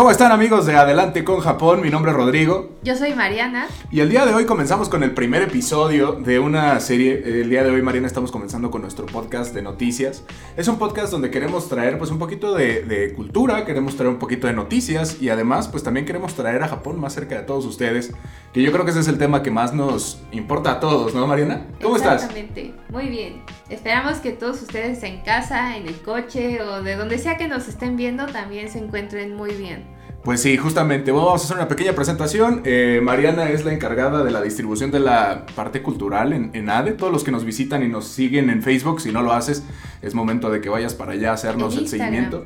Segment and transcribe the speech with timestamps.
[0.00, 1.82] ¿Cómo están amigos de Adelante con Japón?
[1.82, 2.70] Mi nombre es Rodrigo.
[2.82, 3.68] Yo soy Mariana.
[3.90, 7.22] Y el día de hoy comenzamos con el primer episodio de una serie.
[7.22, 10.24] El día de hoy, Mariana, estamos comenzando con nuestro podcast de noticias.
[10.56, 14.18] Es un podcast donde queremos traer pues un poquito de, de cultura, queremos traer un
[14.18, 17.66] poquito de noticias y además pues también queremos traer a Japón más cerca de todos
[17.66, 18.14] ustedes.
[18.54, 21.26] Que yo creo que ese es el tema que más nos importa a todos, ¿no,
[21.26, 21.66] Mariana?
[21.82, 22.22] ¿Cómo estás?
[22.22, 23.42] Exactamente, muy bien.
[23.68, 27.68] Esperamos que todos ustedes en casa, en el coche o de donde sea que nos
[27.68, 29.89] estén viendo también se encuentren muy bien.
[30.22, 32.60] Pues sí, justamente vamos a hacer una pequeña presentación.
[32.64, 36.92] Eh, Mariana es la encargada de la distribución de la parte cultural en, en, ADE.
[36.92, 39.64] Todos los que nos visitan y nos siguen en Facebook, si no lo haces,
[40.02, 42.44] es momento de que vayas para allá a hacernos el seguimiento.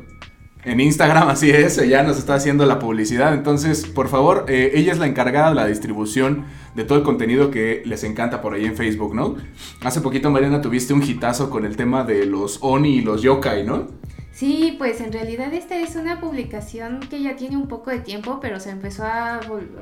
[0.64, 3.34] En Instagram, así es, ella nos está haciendo la publicidad.
[3.34, 6.44] Entonces, por favor, eh, ella es la encargada de la distribución
[6.74, 9.34] de todo el contenido que les encanta por ahí en Facebook, ¿no?
[9.82, 13.66] Hace poquito, Mariana, tuviste un hitazo con el tema de los Oni y los Yokai,
[13.66, 13.88] ¿no?
[14.34, 18.40] Sí, pues en realidad esta es una publicación que ya tiene un poco de tiempo,
[18.40, 19.38] pero se empezó a,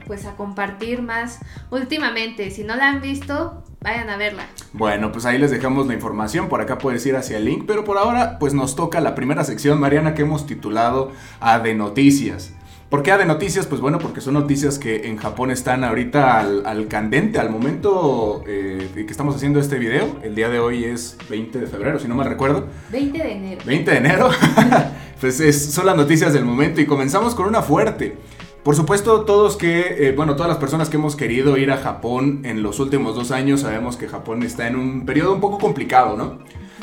[0.07, 1.39] pues, a compartir más
[1.71, 2.51] últimamente.
[2.51, 4.45] Si no la han visto, vayan a verla.
[4.75, 7.83] Bueno, pues ahí les dejamos la información, por acá puedes ir hacia el link, pero
[7.85, 12.53] por ahora pues nos toca la primera sección, Mariana, que hemos titulado A de Noticias.
[12.93, 13.65] ¿Por qué A de noticias?
[13.65, 18.45] Pues bueno, porque son noticias que en Japón están ahorita al, al candente, al momento
[18.47, 20.19] eh, que estamos haciendo este video.
[20.23, 22.67] El día de hoy es 20 de febrero, si no mal recuerdo.
[22.91, 23.63] 20 de enero.
[23.65, 24.29] 20 de enero.
[25.23, 28.15] pues es, son las noticias del momento y comenzamos con una fuerte.
[28.63, 32.43] Por supuesto, todos que, eh, bueno, todas las personas que hemos querido ir a Japón
[32.45, 36.19] en los últimos dos años sabemos que Japón está en un periodo un poco complicado,
[36.19, 36.41] ¿no?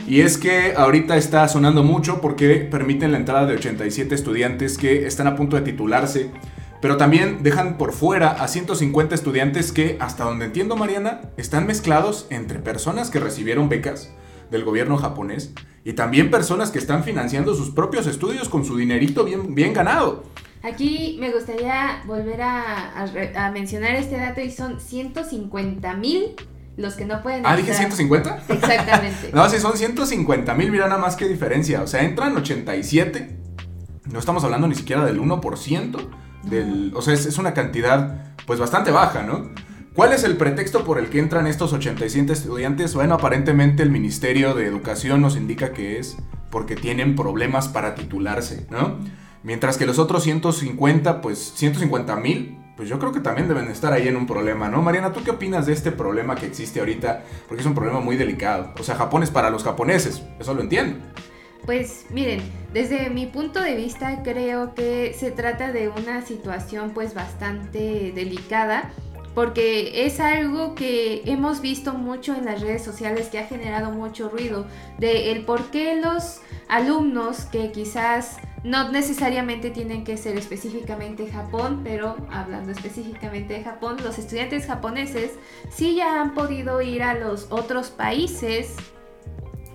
[0.07, 5.05] Y es que ahorita está sonando mucho porque permiten la entrada de 87 estudiantes que
[5.05, 6.31] están a punto de titularse.
[6.81, 12.25] Pero también dejan por fuera a 150 estudiantes que, hasta donde entiendo Mariana, están mezclados
[12.29, 14.13] entre personas que recibieron becas
[14.49, 19.25] del gobierno japonés y también personas que están financiando sus propios estudios con su dinerito
[19.25, 20.23] bien, ganado.
[20.63, 26.35] Aquí me gustaría volver a, a mencionar este dato y son 150 mil
[26.79, 28.43] los que no pueden Ah, dije 150.
[28.47, 29.29] Exactamente.
[29.33, 31.81] no, si son 150 mil, mira nada más qué diferencia.
[31.81, 33.37] O sea, entran 87.
[34.11, 36.09] No estamos hablando ni siquiera del 1%.
[36.43, 39.49] Del, o sea, es, es una cantidad pues bastante baja, ¿no?
[39.93, 42.95] ¿Cuál es el pretexto por el que entran estos 87 estudiantes?
[42.95, 46.17] Bueno, aparentemente el Ministerio de Educación nos indica que es
[46.49, 48.99] porque tienen problemas para titularse, ¿no?
[49.43, 53.91] Mientras que los otros 150, pues 150 mil, pues yo creo que también deben estar
[53.91, 54.81] ahí en un problema, ¿no?
[54.81, 57.25] Mariana, ¿tú qué opinas de este problema que existe ahorita?
[57.45, 58.71] Porque es un problema muy delicado.
[58.79, 60.97] O sea, Japón es para los japoneses, eso lo entiendo.
[61.65, 62.39] Pues miren,
[62.71, 68.93] desde mi punto de vista creo que se trata de una situación pues bastante delicada
[69.35, 74.29] porque es algo que hemos visto mucho en las redes sociales que ha generado mucho
[74.29, 74.65] ruido
[74.97, 81.81] de el por qué los alumnos que quizás no necesariamente tienen que ser específicamente Japón,
[81.83, 85.31] pero hablando específicamente de Japón, los estudiantes japoneses
[85.69, 88.75] sí ya han podido ir a los otros países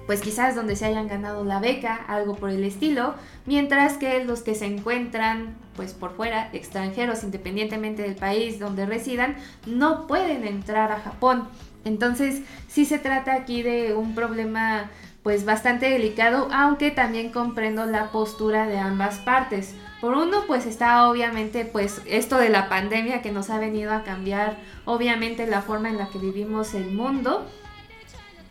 [0.06, 3.14] pues quizás donde se hayan ganado la beca, algo por el estilo,
[3.46, 9.36] mientras que los que se encuentran pues por fuera, extranjeros, independientemente del país donde residan,
[9.66, 11.48] no pueden entrar a Japón.
[11.84, 14.90] Entonces, sí se trata aquí de un problema
[15.24, 19.74] pues bastante delicado, aunque también comprendo la postura de ambas partes.
[20.02, 24.04] Por uno, pues está obviamente pues esto de la pandemia que nos ha venido a
[24.04, 27.48] cambiar obviamente la forma en la que vivimos el mundo.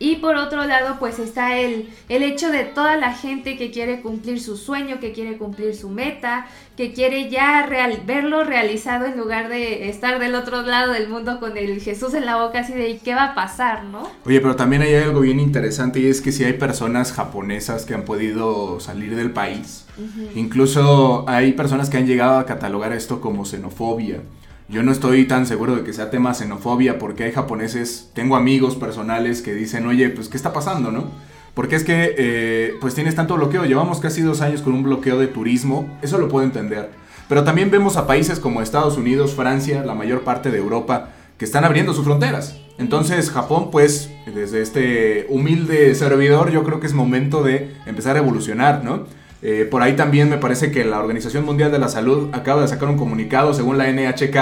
[0.04, 4.02] Y por otro lado, pues está el, el hecho de toda la gente que quiere
[4.02, 9.16] cumplir su sueño, que quiere cumplir su meta, que quiere ya real, verlo realizado en
[9.16, 12.74] lugar de estar del otro lado del mundo con el Jesús en la boca, así
[12.74, 14.02] de ¿qué va a pasar, no?
[14.26, 17.94] Oye, pero también hay algo bien interesante y es que si hay personas japonesas que
[17.94, 20.28] han podido salir del país, uh -huh.
[20.34, 24.20] incluso hay personas que han llegado a catalogar esto como xenofobia.
[24.68, 28.76] Yo no estoy tan seguro de que sea tema xenofobia porque hay japoneses, tengo amigos
[28.76, 31.10] personales que dicen, oye, pues ¿qué está pasando, no?
[31.52, 35.18] Porque es que, eh, pues tienes tanto bloqueo, llevamos casi dos años con un bloqueo
[35.18, 36.90] de turismo, eso lo puedo entender.
[37.28, 41.44] Pero también vemos a países como Estados Unidos, Francia, la mayor parte de Europa, que
[41.44, 42.58] están abriendo sus fronteras.
[42.78, 48.20] Entonces Japón, pues, desde este humilde servidor, yo creo que es momento de empezar a
[48.20, 49.04] evolucionar, ¿no?
[49.46, 52.68] Eh, por ahí también me parece que la Organización Mundial de la Salud acaba de
[52.68, 54.36] sacar un comunicado, según la NHK,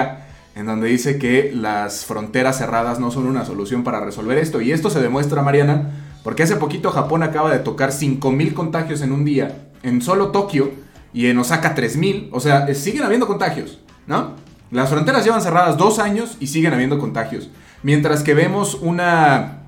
[0.54, 4.60] en donde dice que las fronteras cerradas no son una solución para resolver esto.
[4.60, 5.90] Y esto se demuestra, Mariana,
[6.22, 10.70] porque hace poquito Japón acaba de tocar 5.000 contagios en un día, en solo Tokio,
[11.12, 12.28] y en Osaka 3.000.
[12.30, 14.34] O sea, siguen habiendo contagios, ¿no?
[14.70, 17.50] Las fronteras llevan cerradas dos años y siguen habiendo contagios.
[17.82, 19.61] Mientras que vemos una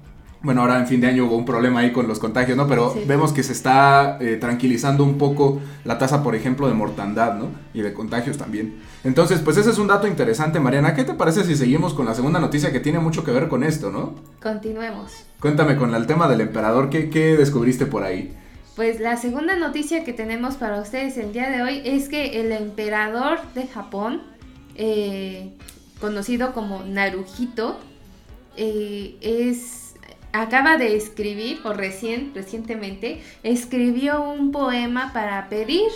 [0.44, 2.68] Bueno, ahora en fin de año hubo un problema ahí con los contagios, ¿no?
[2.68, 7.38] Pero vemos que se está eh, tranquilizando un poco la tasa, por ejemplo, de mortandad,
[7.38, 7.48] ¿no?
[7.72, 8.74] Y de contagios también.
[9.04, 10.94] Entonces, pues ese es un dato interesante, Mariana.
[10.94, 13.64] ¿Qué te parece si seguimos con la segunda noticia que tiene mucho que ver con
[13.64, 14.16] esto, ¿no?
[14.42, 15.24] Continuemos.
[15.40, 18.36] Cuéntame con el tema del emperador, ¿qué, qué descubriste por ahí?
[18.76, 22.52] Pues la segunda noticia que tenemos para ustedes el día de hoy es que el
[22.52, 24.20] emperador de Japón,
[24.74, 25.54] eh,
[26.00, 27.78] conocido como Naruhito,
[28.56, 29.83] eh, es
[30.34, 35.90] acaba de escribir, o recién, recientemente, escribió un poema para pedir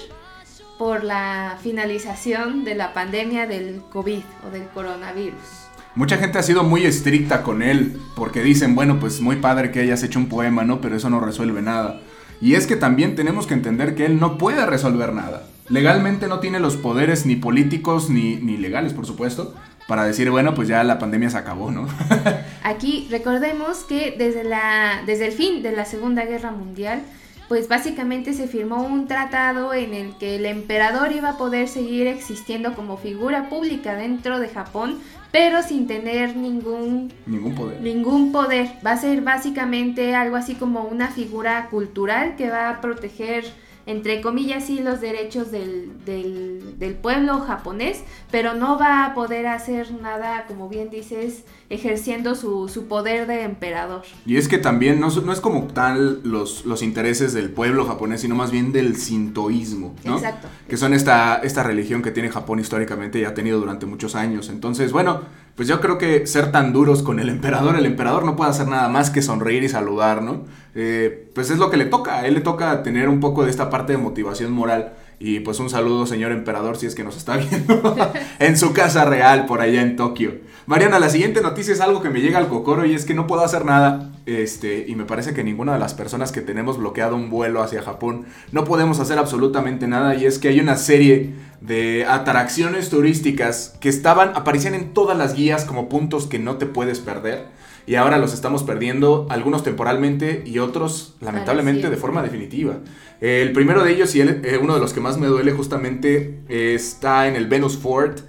[0.78, 5.66] por la finalización de la pandemia del COVID o del coronavirus.
[5.96, 9.80] Mucha gente ha sido muy estricta con él, porque dicen, bueno, pues muy padre que
[9.80, 10.80] hayas hecho un poema, ¿no?
[10.80, 12.00] Pero eso no resuelve nada.
[12.40, 15.48] Y es que también tenemos que entender que él no puede resolver nada.
[15.68, 19.54] Legalmente no tiene los poderes ni políticos ni, ni legales, por supuesto,
[19.88, 21.88] para decir, bueno, pues ya la pandemia se acabó, ¿no?
[22.62, 27.00] Aquí recordemos que desde, la, desde el fin de la Segunda Guerra Mundial,
[27.48, 32.06] pues básicamente se firmó un tratado en el que el emperador iba a poder seguir
[32.06, 34.98] existiendo como figura pública dentro de Japón,
[35.32, 37.80] pero sin tener ningún, ningún poder.
[37.80, 38.68] Ningún poder.
[38.86, 43.46] Va a ser básicamente algo así como una figura cultural que va a proteger
[43.88, 49.92] entre comillas, sí, los derechos del, del, pueblo japonés, pero no va a poder hacer
[49.92, 54.02] nada, como bien dices, ejerciendo su, su poder de emperador.
[54.26, 58.20] Y es que también no, no es como tal los, los intereses del pueblo japonés,
[58.20, 60.16] sino más bien del sintoísmo, ¿no?
[60.16, 60.48] Exacto.
[60.68, 64.50] Que son esta, esta religión que tiene Japón históricamente y ha tenido durante muchos años.
[64.50, 65.22] Entonces, bueno,
[65.58, 68.68] pues yo creo que ser tan duros con el emperador, el emperador no puede hacer
[68.68, 70.44] nada más que sonreír y saludar, ¿no?
[70.76, 73.50] Eh, pues es lo que le toca, a él le toca tener un poco de
[73.50, 74.92] esta parte de motivación moral.
[75.18, 77.96] Y pues un saludo, señor emperador, si es que nos está viendo
[78.38, 80.36] en su casa real por allá en Tokio.
[80.68, 83.26] Mariana, la siguiente noticia es algo que me llega al cocoro y es que no
[83.26, 84.12] puedo hacer nada.
[84.26, 87.80] Este, y me parece que ninguna de las personas que tenemos bloqueado un vuelo hacia
[87.80, 90.14] Japón no podemos hacer absolutamente nada.
[90.14, 91.32] Y es que hay una serie
[91.62, 96.66] de atracciones turísticas que estaban, aparecían en todas las guías como puntos que no te
[96.66, 97.46] puedes perder
[97.86, 102.80] y ahora los estamos perdiendo, algunos temporalmente y otros lamentablemente de forma definitiva.
[103.22, 107.26] El primero de ellos y eh, uno de los que más me duele justamente está
[107.26, 108.20] en el Venus Fort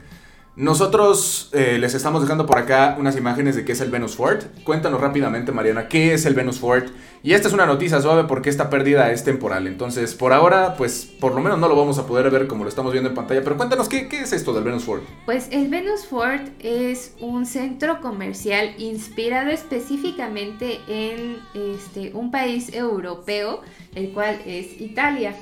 [0.60, 4.44] nosotros eh, les estamos dejando por acá unas imágenes de qué es el Venus Fort.
[4.66, 6.90] Cuéntanos rápidamente, Mariana, qué es el Venus Fort.
[7.24, 9.68] Y esta es una noticia suave porque esta pérdida es temporal.
[9.68, 12.70] Entonces, por ahora, pues por lo menos no lo vamos a poder ver como lo
[12.70, 13.42] estamos viendo en pantalla.
[13.42, 15.02] Pero cuéntanos, ¿qué, es esto del Venus Fort?
[15.26, 23.62] Pues el Venus Fort es un centro comercial inspirado específicamente en este, un país europeo,
[23.96, 25.38] el cual es Italia.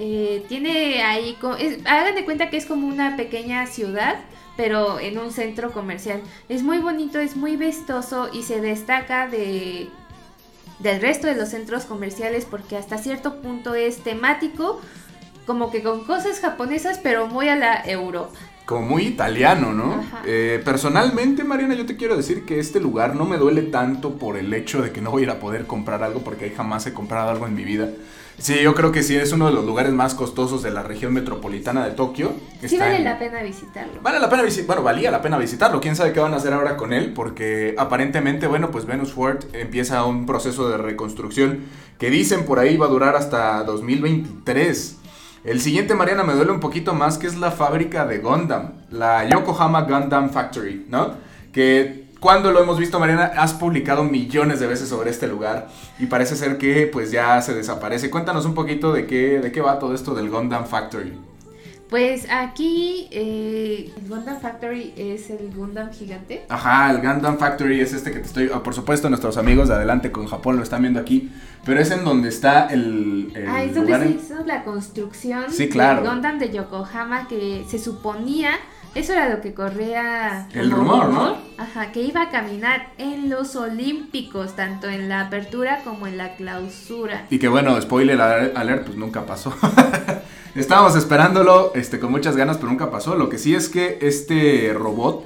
[0.00, 1.36] Eh, tiene ahí,
[1.84, 4.16] hagan de cuenta que es como una pequeña ciudad
[4.58, 6.20] pero en un centro comercial.
[6.48, 9.88] Es muy bonito, es muy vistoso y se destaca de
[10.80, 14.80] del resto de los centros comerciales porque hasta cierto punto es temático,
[15.46, 18.36] como que con cosas japonesas, pero muy a la Europa.
[18.66, 20.04] Como muy italiano, ¿no?
[20.26, 24.36] Eh, personalmente, Mariana, yo te quiero decir que este lugar no me duele tanto por
[24.36, 26.84] el hecho de que no voy a ir a poder comprar algo porque ahí jamás
[26.86, 27.90] he comprado algo en mi vida.
[28.38, 31.12] Sí, yo creo que sí, es uno de los lugares más costosos de la región
[31.12, 32.32] metropolitana de Tokio.
[32.64, 34.00] Sí vale la pena visitarlo.
[34.00, 35.80] Vale la pena visitarlo, bueno, valía la pena visitarlo.
[35.80, 37.12] ¿Quién sabe qué van a hacer ahora con él?
[37.12, 41.64] Porque aparentemente, bueno, pues Venus Fort empieza un proceso de reconstrucción
[41.98, 44.96] que dicen por ahí va a durar hasta 2023.
[45.44, 49.28] El siguiente, Mariana, me duele un poquito más, que es la fábrica de Gundam, la
[49.28, 51.14] Yokohama Gundam Factory, ¿no?
[51.52, 56.06] Que cuando lo hemos visto, Mariana, has publicado millones de veces sobre este lugar y
[56.06, 58.10] parece ser que pues ya se desaparece.
[58.10, 61.12] Cuéntanos un poquito de qué, de qué va todo esto del Gundam Factory.
[61.88, 66.44] Pues aquí eh, el Gundam Factory es el Gundam gigante.
[66.48, 68.50] Ajá, el Gundam Factory es este que te estoy...
[68.52, 71.32] Ah, por supuesto, nuestros amigos de Adelante con Japón lo están viendo aquí.
[71.64, 73.32] Pero es en donde está el...
[73.48, 76.02] ah, es donde se hizo la construcción sí, claro.
[76.02, 78.50] del Gundam de Yokohama que se suponía
[78.98, 80.48] eso era lo que corría.
[80.52, 81.36] El rumor, ¿no?
[81.56, 86.34] Ajá, que iba a caminar en los Olímpicos, tanto en la apertura como en la
[86.36, 87.26] clausura.
[87.30, 89.54] Y que bueno, spoiler alert, pues nunca pasó.
[90.54, 93.14] Estábamos esperándolo este, con muchas ganas, pero nunca pasó.
[93.14, 95.24] Lo que sí es que este robot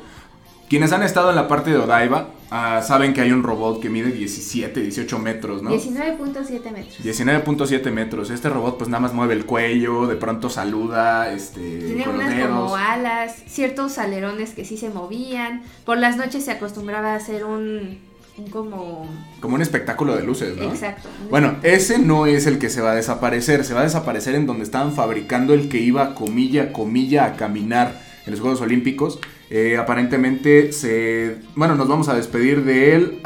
[0.73, 3.89] quienes han estado en la parte de Odaiba ah, saben que hay un robot que
[3.89, 5.71] mide 17, 18 metros, ¿no?
[5.71, 7.01] 19.7 metros.
[7.03, 8.31] 19.7 metros.
[8.31, 12.77] Este robot pues nada más mueve el cuello, de pronto saluda, este, Tiene unas como
[12.77, 15.63] alas, ciertos alerones que sí se movían.
[15.85, 18.13] Por las noches se acostumbraba a hacer un
[18.51, 19.09] como...
[19.41, 20.65] Como un espectáculo de luces, ¿no?
[20.65, 21.09] Exacto.
[21.31, 23.65] Bueno, ese no es el que se va a desaparecer.
[23.65, 28.01] Se va a desaparecer en donde estaban fabricando el que iba, comilla, comilla, a caminar
[28.25, 29.19] en los Juegos Olímpicos
[29.55, 31.37] Eh, aparentemente se...
[31.55, 33.21] Bueno, nos vamos a despedir de él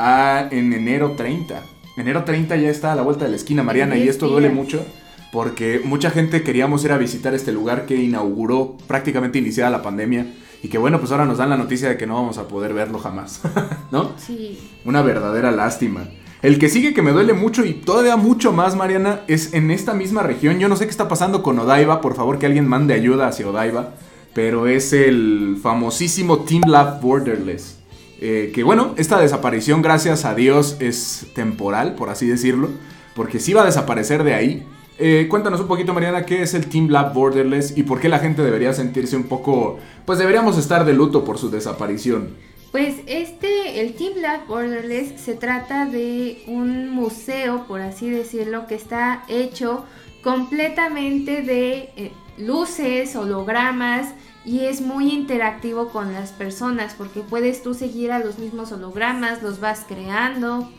[0.50, 1.62] en enero 30.
[1.96, 4.84] Enero 30 ya está a la vuelta de la esquina, Mariana, y esto duele mucho
[5.30, 10.26] porque mucha gente queríamos ir a visitar este lugar que inauguró prácticamente iniciada la pandemia
[10.64, 12.74] y que bueno, pues ahora nos dan la noticia de que no vamos a poder
[12.74, 13.42] verlo jamás,
[13.92, 14.10] ¿no?
[14.16, 14.58] Sí.
[14.84, 16.08] Una verdadera lástima.
[16.42, 19.94] El que sigue que me duele mucho y todavía mucho más, Mariana, es en esta
[19.94, 20.58] misma región.
[20.58, 23.48] Yo no sé qué está pasando con Odaiba, por favor que alguien mande ayuda hacia
[23.48, 23.94] Odaiba,
[24.36, 27.78] pero es el famosísimo Team Lab Borderless.
[28.20, 32.68] Eh, que bueno, esta desaparición, gracias a Dios, es temporal, por así decirlo,
[33.14, 34.66] porque sí va a desaparecer de ahí.
[34.98, 38.18] Eh, cuéntanos un poquito, Mariana, qué es el Team Lab Borderless y por qué la
[38.18, 42.36] gente debería sentirse un poco, pues deberíamos estar de luto por su desaparición.
[42.72, 48.74] Pues este, el Team Lab Borderless se trata de un museo, por así decirlo, que
[48.74, 49.86] está hecho
[50.22, 54.08] completamente de eh, luces, hologramas
[54.46, 59.42] y es muy interactivo con las personas porque puedes tú seguir a los mismos hologramas,
[59.42, 60.70] los vas creando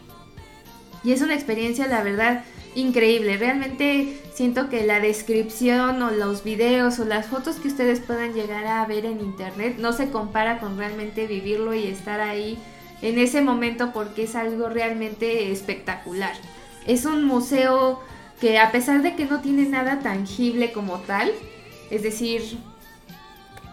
[1.04, 2.44] y es una experiencia, la verdad,
[2.76, 3.38] increíble.
[3.38, 8.66] Realmente siento que la descripción o los videos o las fotos que ustedes puedan llegar
[8.66, 12.58] a ver en internet no se compara con realmente vivirlo y estar ahí
[13.02, 16.36] en ese momento porque es algo realmente espectacular.
[16.86, 18.00] Es un museo
[18.40, 21.32] que a pesar de que no tiene nada tangible como tal,
[21.90, 22.58] es decir,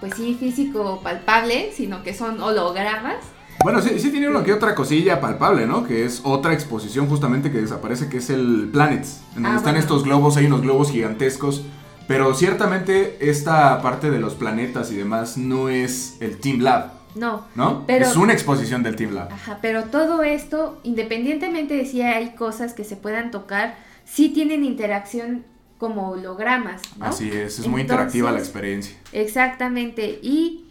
[0.05, 3.17] pues sí físico palpable, sino que son hologramas,
[3.63, 5.87] bueno, sí, sí tiene una que otra cosilla palpable, ¿no?
[5.87, 9.77] Que es otra exposición justamente que desaparece, que es el Planets, en donde ah, están
[9.77, 11.63] estos globos, hay unos globos gigantescos.
[12.07, 16.91] Pero ciertamente esta parte de los planetas y demás no es el Team Lab.
[17.15, 17.47] No.
[17.55, 17.85] ¿No?
[17.87, 19.33] Pero, es una exposición del Team Lab.
[19.33, 24.65] Ajá, pero todo esto, independientemente de si hay cosas que se puedan tocar, sí tienen
[24.65, 25.47] interacción
[25.85, 26.81] como hologramas.
[26.97, 27.05] ¿no?
[27.05, 28.97] Así es, es muy interactiva la experiencia.
[29.13, 30.19] Exactamente.
[30.23, 30.65] Y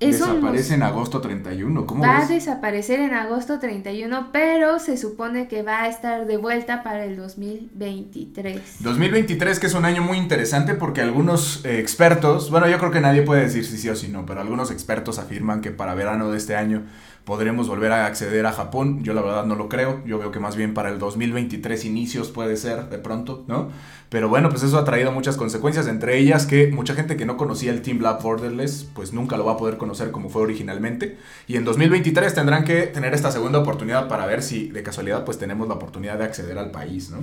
[0.00, 5.62] Desaparece en agosto 31, ¿cómo Va a desaparecer en agosto 31, pero se supone que
[5.62, 8.76] va a estar de vuelta para el 2023.
[8.80, 13.00] 2023 que es un año muy interesante porque algunos eh, expertos, bueno yo creo que
[13.00, 16.30] nadie puede decir si sí o si no, pero algunos expertos afirman que para verano
[16.30, 16.84] de este año
[17.30, 19.04] podremos volver a acceder a Japón.
[19.04, 20.02] Yo la verdad no lo creo.
[20.04, 23.68] Yo veo que más bien para el 2023 inicios puede ser de pronto, ¿no?
[24.08, 27.36] Pero bueno, pues eso ha traído muchas consecuencias, entre ellas que mucha gente que no
[27.36, 31.18] conocía el Team Lab Borderless, pues nunca lo va a poder conocer como fue originalmente.
[31.46, 35.38] Y en 2023 tendrán que tener esta segunda oportunidad para ver si de casualidad pues
[35.38, 37.18] tenemos la oportunidad de acceder al país, ¿no?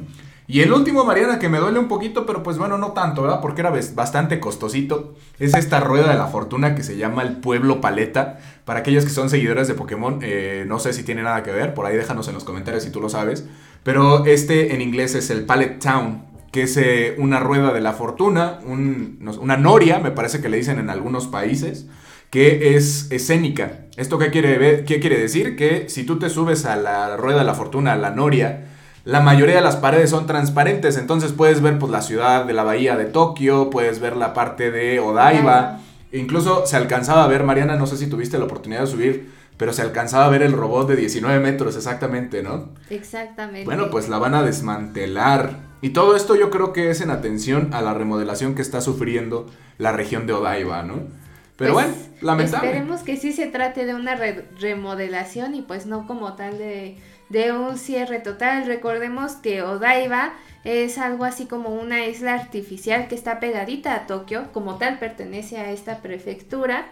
[0.50, 3.42] Y el último, Mariana, que me duele un poquito, pero pues bueno, no tanto, ¿verdad?
[3.42, 5.14] Porque era bastante costosito.
[5.40, 8.40] Es esta rueda de la fortuna que se llama el Pueblo Paleta.
[8.64, 11.74] Para aquellos que son seguidores de Pokémon, eh, no sé si tiene nada que ver,
[11.74, 13.46] por ahí déjanos en los comentarios si tú lo sabes.
[13.84, 16.24] Pero este en inglés es el Pallet Town,
[16.54, 20.80] que es eh, una rueda de la fortuna, una noria, me parece que le dicen
[20.80, 21.88] en algunos países,
[22.30, 23.82] que es escénica.
[23.98, 25.58] ¿Esto qué quiere, qué quiere decir?
[25.58, 28.77] Que si tú te subes a la rueda de la fortuna, a la noria,
[29.08, 32.64] la mayoría de las paredes son transparentes, entonces puedes ver pues, la ciudad de la
[32.64, 35.80] bahía de Tokio, puedes ver la parte de Odaiba,
[36.12, 39.72] incluso se alcanzaba a ver, Mariana, no sé si tuviste la oportunidad de subir, pero
[39.72, 42.68] se alcanzaba a ver el robot de 19 metros exactamente, ¿no?
[42.90, 43.64] Exactamente.
[43.64, 45.56] Bueno, pues la van a desmantelar.
[45.82, 49.48] Y todo esto yo creo que es en atención a la remodelación que está sufriendo
[49.78, 50.96] la región de Odaiba, ¿no?
[51.56, 52.68] Pero pues, bueno, lamentable.
[52.68, 54.20] Esperemos que sí se trate de una
[54.60, 56.98] remodelación y pues no como tal de
[57.30, 58.66] de un cierre total.
[58.66, 64.52] Recordemos que Odaiba es algo así como una isla artificial que está pegadita a Tokio,
[64.54, 66.88] como tal pertenece a esta prefectura.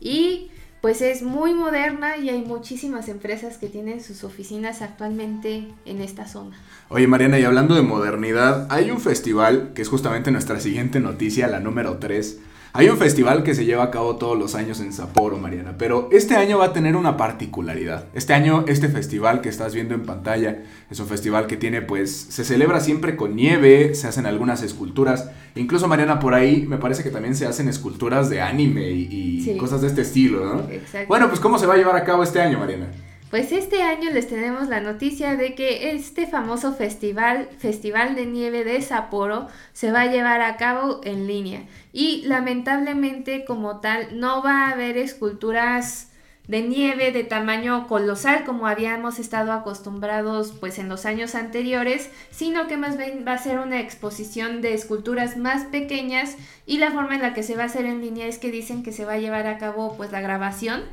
[0.00, 6.02] Y pues es muy moderna y hay muchísimas empresas que tienen sus oficinas actualmente en
[6.02, 6.60] esta zona.
[6.90, 11.48] Oye Mariana, y hablando de modernidad, hay un festival que es justamente nuestra siguiente noticia,
[11.48, 12.38] la número 3
[12.76, 16.08] hay un festival que se lleva a cabo todos los años en Sapporo, Mariana, pero
[16.10, 18.06] este año va a tener una particularidad.
[18.14, 22.10] Este año, este festival que estás viendo en pantalla es un festival que tiene, pues,
[22.10, 25.30] se celebra siempre con nieve, se hacen algunas esculturas.
[25.54, 29.80] Incluso, Mariana, por ahí me parece que también se hacen esculturas de anime y, cosas
[29.80, 30.68] de este estilo, ¿no?
[30.68, 31.06] Exacto.
[31.06, 32.88] Bueno, pues, ¿cómo se va a llevar a cabo este año, Mariana?
[33.34, 38.62] Pues este año les tenemos la noticia de que este famoso festival, Festival de Nieve
[38.62, 41.64] de Sapporo, se va a llevar a cabo en línea.
[41.92, 46.12] Y lamentablemente como tal no va a haber esculturas
[46.46, 52.68] de nieve de tamaño colosal como habíamos estado acostumbrados pues en los años anteriores, sino
[52.68, 56.36] que más bien va a ser una exposición de esculturas más pequeñas
[56.66, 58.84] y la forma en la que se va a hacer en línea es que dicen
[58.84, 60.84] que se va a llevar a cabo pues la grabación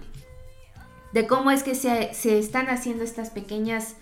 [1.14, 3.96] de cómo es que se, están haciendo estas pequeñas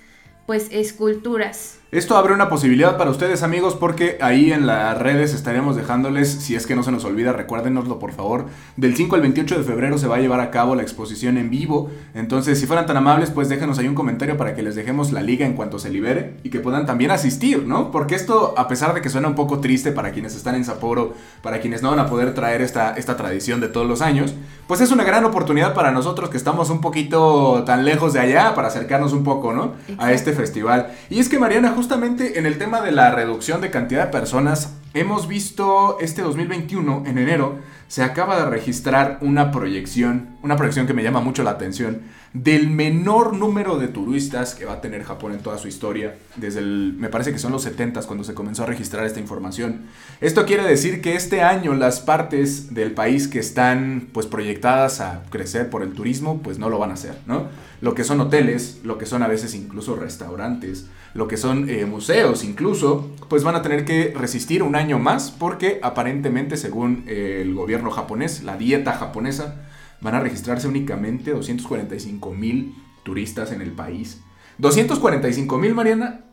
[0.45, 1.77] pues esculturas.
[1.91, 6.55] Esto abre una posibilidad para ustedes amigos porque ahí en las redes estaremos dejándoles, si
[6.55, 9.99] es que no se nos olvida, recuérdenoslo por favor, del 5 al 28 de febrero
[9.99, 13.29] se va a llevar a cabo la exposición en vivo, entonces si fueran tan amables
[13.29, 16.37] pues déjenos ahí un comentario para que les dejemos la liga en cuanto se libere
[16.43, 17.91] y que puedan también asistir, ¿no?
[17.91, 21.13] Porque esto, a pesar de que suena un poco triste para quienes están en Sapporo,
[21.43, 24.33] para quienes no van a poder traer esta, esta tradición de todos los años,
[24.69, 28.53] pues es una gran oportunidad para nosotros que estamos un poquito tan lejos de allá
[28.53, 29.73] para acercarnos un poco, ¿no?
[29.97, 30.95] A este festival.
[31.09, 34.75] Y es que Mariana, justamente en el tema de la reducción de cantidad de personas,
[34.93, 37.55] hemos visto este 2021, en enero,
[37.89, 42.03] se acaba de registrar una proyección, una proyección que me llama mucho la atención,
[42.33, 46.59] del menor número de turistas que va a tener Japón en toda su historia, desde
[46.59, 49.87] el, me parece que son los 70 cuando se comenzó a registrar esta información.
[50.21, 55.23] Esto quiere decir que este año las partes del país que están pues proyectadas a
[55.31, 57.47] crecer por el turismo, pues no lo van a hacer, ¿no?
[57.81, 61.85] Lo que son hoteles, lo que son a veces incluso restaurantes, lo que son eh,
[61.85, 67.39] museos incluso, pues van a tener que resistir un año más porque aparentemente según eh,
[67.41, 69.67] el gobierno japonés, la dieta japonesa,
[70.01, 74.21] van a registrarse únicamente 245 mil turistas en el país.
[74.59, 76.25] 245 mil, Mariana,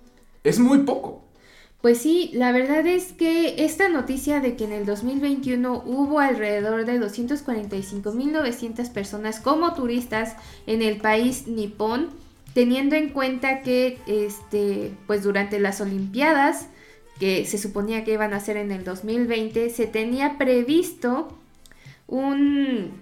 [0.45, 1.27] es muy poco.
[1.81, 6.85] Pues sí, la verdad es que esta noticia de que en el 2021 hubo alrededor
[6.85, 10.35] de 245.900 personas como turistas
[10.67, 12.09] en el país nipón,
[12.57, 16.69] teniendo en cuenta que este, pues durante las Olimpiadas,
[17.21, 21.37] que se suponía que iban a ser en el 2020, se tenía previsto
[22.07, 22.93] un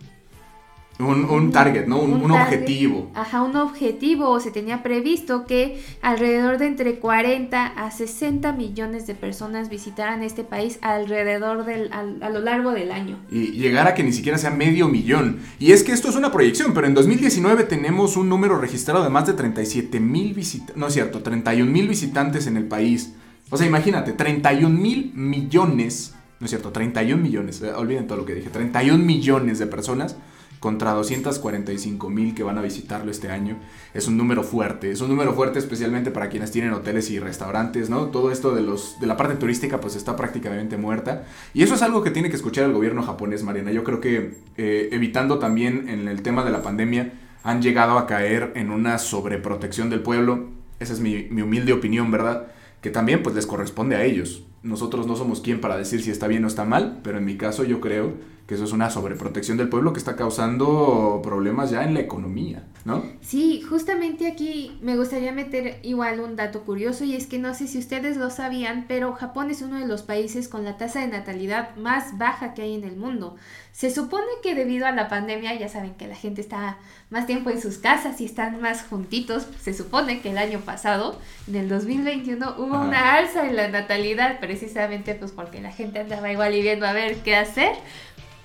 [1.00, 1.98] un, target, ¿no?
[1.98, 3.10] Un, objetivo.
[3.14, 4.38] Ajá, un objetivo.
[4.38, 10.44] Se tenía previsto que alrededor de entre 40 a 60 millones de personas visitaran este
[10.44, 13.18] país alrededor del, a, lo largo del año.
[13.30, 15.40] Y llegar a que ni siquiera sea medio millón.
[15.58, 19.10] Y es que esto es una proyección, pero en 2019 tenemos un número registrado de
[19.10, 20.76] más de 37 mil visitantes.
[20.76, 23.14] No es cierto, 31 mil visitantes en el país.
[23.50, 26.14] O sea, imagínate, 31 mil millones.
[26.38, 27.60] No es cierto, 31 millones.
[27.62, 28.48] Eh, olviden todo lo que dije.
[28.50, 30.16] 31 millones de personas
[30.64, 33.58] contra 245 mil que van a visitarlo este año.
[33.92, 37.90] Es un número fuerte, es un número fuerte especialmente para quienes tienen hoteles y restaurantes,
[37.90, 38.06] ¿no?
[38.06, 41.26] Todo esto de, los, de la parte turística pues está prácticamente muerta.
[41.52, 43.72] Y eso es algo que tiene que escuchar el gobierno japonés, Mariana.
[43.72, 47.12] Yo creo que eh, evitando también en el tema de la pandemia,
[47.42, 50.48] han llegado a caer en una sobreprotección del pueblo.
[50.80, 52.46] Esa es mi, mi humilde opinión, ¿verdad?
[52.80, 54.44] Que también pues les corresponde a ellos.
[54.62, 57.36] Nosotros no somos quien para decir si está bien o está mal, pero en mi
[57.36, 58.14] caso yo creo
[58.46, 62.64] que eso es una sobreprotección del pueblo que está causando problemas ya en la economía,
[62.84, 63.02] ¿no?
[63.22, 67.66] Sí, justamente aquí me gustaría meter igual un dato curioso y es que no sé
[67.66, 71.08] si ustedes lo sabían, pero Japón es uno de los países con la tasa de
[71.08, 73.36] natalidad más baja que hay en el mundo.
[73.72, 76.76] Se supone que debido a la pandemia, ya saben que la gente está
[77.10, 81.18] más tiempo en sus casas y están más juntitos, se supone que el año pasado,
[81.48, 86.30] en el 2021, hubo una alza en la natalidad, precisamente pues porque la gente andaba
[86.30, 87.72] igual y viendo a ver qué hacer.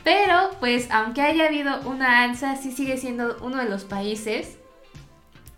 [0.09, 4.57] Pero, pues, aunque haya habido una alza, sí sigue siendo uno de los países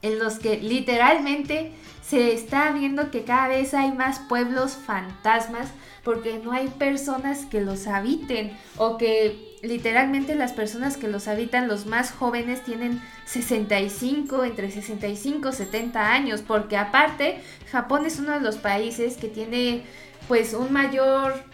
[0.01, 1.71] en los que literalmente
[2.05, 5.69] se está viendo que cada vez hay más pueblos fantasmas
[6.03, 11.69] porque no hay personas que los habiten o que literalmente las personas que los habitan,
[11.69, 18.33] los más jóvenes, tienen 65, entre 65 y 70 años, porque aparte Japón es uno
[18.33, 19.83] de los países que tiene
[20.27, 21.50] pues un mayor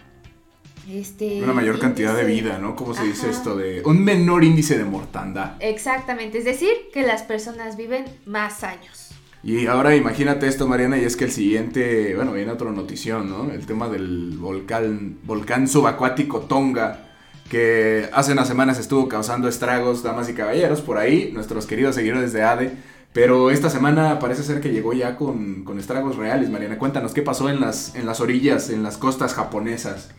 [0.88, 2.74] este, una mayor cantidad de vida, ¿no?
[2.74, 3.56] ¿Cómo se dice esto?
[3.56, 5.52] De un menor índice de mortandad.
[5.60, 9.10] Exactamente, es decir, que las personas viven más años.
[9.42, 13.50] Y ahora imagínate esto, Mariana, y es que el siguiente, bueno, viene otra notición, ¿no?
[13.52, 17.08] El tema del volcán, volcán subacuático Tonga,
[17.48, 22.32] que hace unas semanas estuvo causando estragos, damas y caballeros, por ahí, nuestros queridos seguidores
[22.32, 22.72] de ADE.
[23.12, 26.78] Pero esta semana parece ser que llegó ya con, con estragos reales, Mariana.
[26.78, 30.10] Cuéntanos qué pasó en las, en las orillas, en las costas japonesas.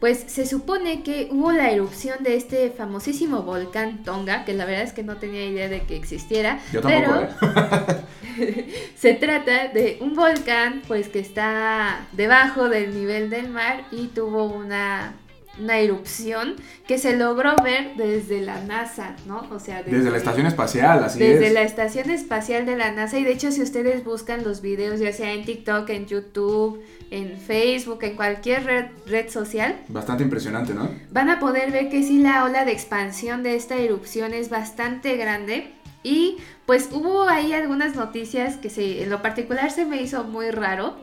[0.00, 4.82] Pues se supone que hubo la erupción de este famosísimo volcán Tonga, que la verdad
[4.82, 6.60] es que no tenía idea de que existiera.
[6.72, 8.02] Yo tampoco, pero
[8.38, 8.92] ¿eh?
[8.96, 14.44] se trata de un volcán pues que está debajo del nivel del mar y tuvo
[14.44, 15.14] una
[15.60, 19.46] una erupción que se logró ver desde la NASA, ¿no?
[19.50, 21.40] O sea, desde, la estación espacial, así es.
[21.40, 25.00] Desde la estación espacial de la NASA y de hecho si ustedes buscan los videos
[25.00, 29.76] ya sea en TikTok, en YouTube, en Facebook, en cualquier red, red social.
[29.88, 30.90] Bastante impresionante, ¿no?
[31.10, 35.16] Van a poder ver que sí la ola de expansión de esta erupción es bastante
[35.16, 40.24] grande y pues hubo ahí algunas noticias que se, en lo particular se me hizo
[40.24, 40.96] muy raro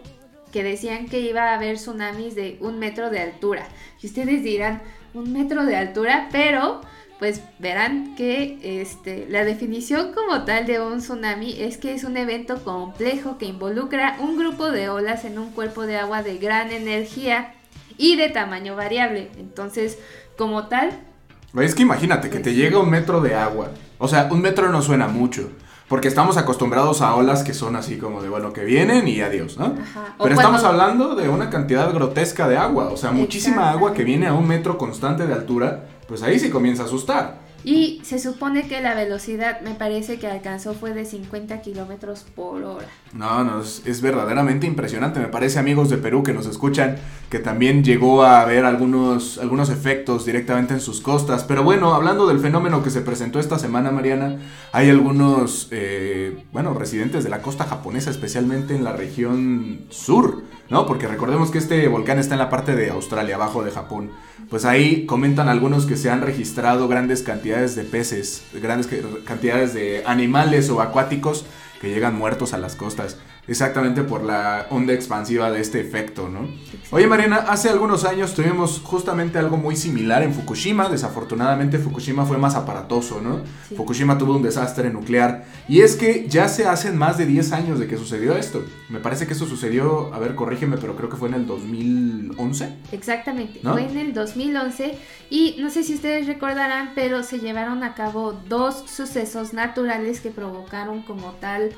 [0.55, 3.67] que decían que iba a haber tsunamis de un metro de altura.
[4.01, 4.81] Y ustedes dirán,
[5.13, 6.79] un metro de altura, pero
[7.19, 12.15] pues verán que este, la definición como tal de un tsunami es que es un
[12.15, 16.71] evento complejo que involucra un grupo de olas en un cuerpo de agua de gran
[16.71, 17.53] energía
[17.97, 19.31] y de tamaño variable.
[19.37, 19.99] Entonces,
[20.37, 20.91] como tal...
[21.59, 23.71] Es que imagínate que te llega un metro de agua.
[23.97, 25.51] O sea, un metro no suena mucho.
[25.87, 29.57] Porque estamos acostumbrados a olas que son así como de, bueno, que vienen y adiós,
[29.57, 29.75] ¿no?
[30.17, 34.25] Pero estamos hablando de una cantidad grotesca de agua, o sea, muchísima agua que viene
[34.25, 37.44] a un metro constante de altura, pues ahí sí comienza a asustar.
[37.65, 42.63] Y se supone que la velocidad, me parece que alcanzó, fue de 50 kilómetros por
[42.63, 42.85] hora.
[43.11, 45.19] No, no, es, verdaderamente impresionante.
[45.19, 46.97] Me parece, amigos de Perú que nos escuchan,
[47.31, 51.43] que también llegó a haber algunos, algunos efectos directamente en sus costas.
[51.43, 54.37] Pero bueno, hablando del fenómeno que se presentó esta semana, Mariana,
[54.71, 60.85] hay algunos, eh, bueno, residentes de la costa japonesa, especialmente en la región sur, ¿no?
[60.85, 64.11] Porque recordemos que este volcán está en la parte de Australia, abajo de Japón.
[64.49, 68.89] Pues ahí comentan algunos que se han registrado grandes cantidades de peces, grandes
[69.25, 71.45] cantidades de animales o acuáticos
[71.81, 73.17] que llegan muertos a las costas
[73.47, 76.47] exactamente por la onda expansiva de este efecto, ¿no?
[76.91, 82.37] Oye Mariana, hace algunos años tuvimos justamente algo muy similar en Fukushima, desafortunadamente Fukushima fue
[82.37, 83.41] más aparatoso, ¿no?
[83.75, 87.79] Fukushima tuvo un desastre nuclear y es que ya se hacen más de 10 años
[87.79, 88.63] de que sucedió esto.
[88.89, 92.77] Me parece que eso sucedió, a ver, corrígeme, pero creo que fue en el 2011.
[92.91, 94.97] Exactamente, fue en el 2011
[95.29, 100.31] y no sé si ustedes recordarán, pero se llevaron a cabo dos sucesos naturales que
[100.31, 101.71] provocaron como tal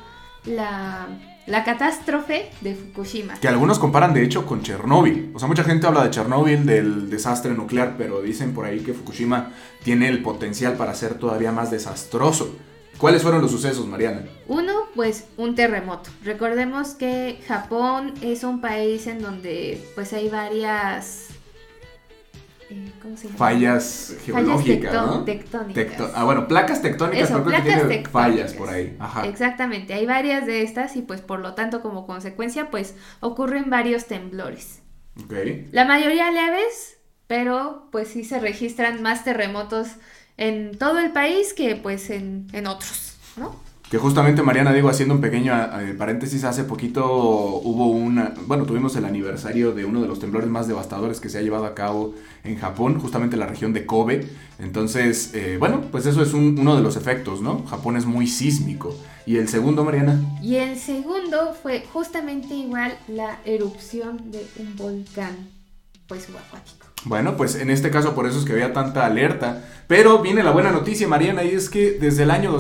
[0.46, 1.08] la
[1.48, 3.40] la catástrofe de Fukushima.
[3.40, 5.32] Que algunos comparan de hecho con Chernóbil.
[5.34, 8.94] O sea, mucha gente habla de Chernóbil, del desastre nuclear, pero dicen por ahí que
[8.94, 9.52] Fukushima
[9.84, 12.56] tiene el potencial para ser todavía más desastroso.
[12.98, 14.26] ¿Cuáles fueron los sucesos, Mariana?
[14.48, 16.10] Uno, pues un terremoto.
[16.24, 21.28] Recordemos que Japón es un país en donde pues hay varias
[22.70, 23.38] eh, ¿cómo se llama?
[23.38, 25.24] Fallas geológicas, ¿no?
[25.24, 26.12] tectónicas.
[26.14, 28.98] ah, bueno, placas tectónicas, Eso, placas que fallas por ahí.
[29.26, 34.06] Exactamente, hay varias de estas y pues por lo tanto como consecuencia pues ocurren varios
[34.06, 34.82] temblores.
[35.26, 35.68] Okay.
[35.72, 39.90] La mayoría leves, pero pues sí se registran más terremotos
[40.38, 43.67] en todo el país que pues en, en otros, ¿no?
[43.90, 48.94] Que justamente Mariana, digo, haciendo un pequeño eh, paréntesis, hace poquito hubo una, bueno, tuvimos
[48.98, 52.14] el aniversario de uno de los temblores más devastadores que se ha llevado a cabo
[52.44, 54.28] en Japón, justamente en la región de Kobe.
[54.60, 57.66] Entonces, eh, bueno, pues eso es uno de los efectos, ¿no?
[57.66, 58.94] Japón es muy sísmico.
[59.26, 60.20] ¿Y el segundo, Mariana?
[60.42, 65.50] Y el segundo fue justamente igual la erupción de un volcán,
[66.08, 66.88] pues subacuático.
[67.06, 69.64] Bueno, pues en este caso por eso es que había tanta alerta.
[69.88, 72.52] Pero viene la buena noticia, Mariana, y es que desde el año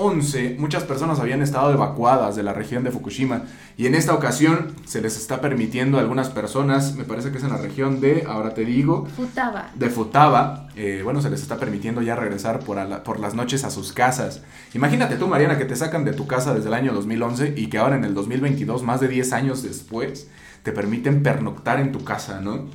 [0.00, 3.42] 2011 muchas personas habían estado evacuadas de la región de Fukushima.
[3.76, 7.44] Y en esta ocasión se les está permitiendo a algunas personas, me parece que es
[7.44, 9.06] en la región de, ahora te digo...
[9.06, 9.70] Futaba.
[9.74, 10.68] De Futaba.
[10.76, 14.42] Eh, bueno, se les está permitiendo ya regresar por, por las noches a sus casas.
[14.74, 17.78] Imagínate tú, Mariana, que te sacan de tu casa desde el año 2011 y que
[17.78, 20.28] ahora en el 2022, más de 10 años después,
[20.62, 22.68] te permiten pernoctar en tu casa, ¿no?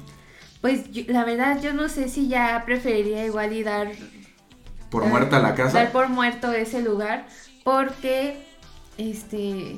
[0.61, 3.91] Pues la verdad yo no sé si ya preferiría igual y dar...
[5.01, 5.79] Por muerta la casa.
[5.79, 7.25] Dar por muerto ese lugar
[7.63, 8.45] porque,
[8.97, 9.77] este,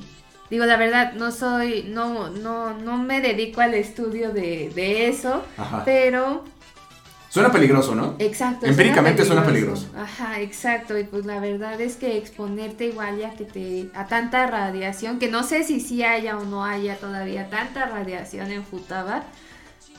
[0.50, 5.44] digo la verdad, no soy, no, no, no me dedico al estudio de, de eso,
[5.86, 6.44] pero...
[7.30, 8.16] Suena peligroso, ¿no?
[8.20, 8.66] Exacto.
[8.66, 9.90] Empíricamente suena peligroso.
[9.96, 10.98] Ajá, exacto.
[10.98, 15.30] Y pues la verdad es que exponerte igual ya que te a tanta radiación, que
[15.30, 19.24] no sé si sí haya o no haya todavía tanta radiación en Futaba,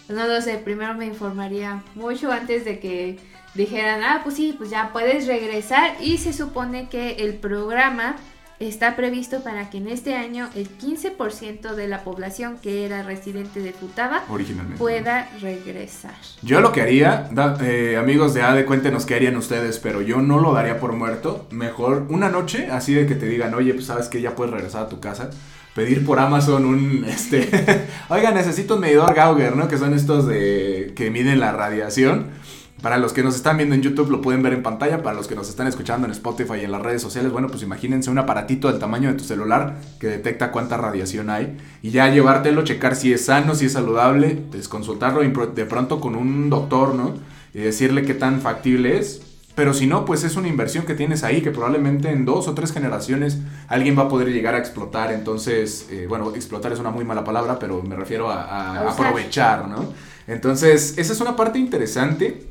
[0.09, 3.19] no lo sé, primero me informaría mucho antes de que
[3.55, 8.17] dijeran, ah, pues sí, pues ya puedes regresar y se supone que el programa
[8.61, 13.61] está previsto para que en este año el 15% de la población que era residente
[13.61, 14.25] de Futaba
[14.79, 16.15] pueda regresar.
[16.43, 17.31] Yo lo que haría,
[17.61, 21.47] eh, amigos de ADE, cuéntenos qué harían ustedes, pero yo no lo daría por muerto.
[21.51, 24.83] Mejor una noche, así de que te digan, oye, pues sabes que ya puedes regresar
[24.83, 25.31] a tu casa
[25.79, 27.49] pedir por Amazon un, este,
[28.09, 29.69] oiga, necesito un medidor Gauger, ¿no?
[29.69, 32.27] Que son estos de, que miden la radiación.
[32.83, 35.27] Para los que nos están viendo en YouTube lo pueden ver en pantalla, para los
[35.27, 38.19] que nos están escuchando en Spotify y en las redes sociales, bueno, pues imagínense un
[38.19, 42.95] aparatito del tamaño de tu celular que detecta cuánta radiación hay y ya llevártelo, checar
[42.95, 47.15] si es sano, si es saludable, pues consultarlo de pronto con un doctor, ¿no?
[47.53, 49.23] Y decirle qué tan factible es
[49.59, 52.55] pero si no, pues es una inversión que tienes ahí que probablemente en dos o
[52.55, 55.11] tres generaciones alguien va a poder llegar a explotar.
[55.11, 59.93] Entonces, eh, bueno, explotar es una muy mala palabra, pero me refiero a, aprovechar, ¿no?
[60.29, 62.47] Entonces, esa es una parte interesante.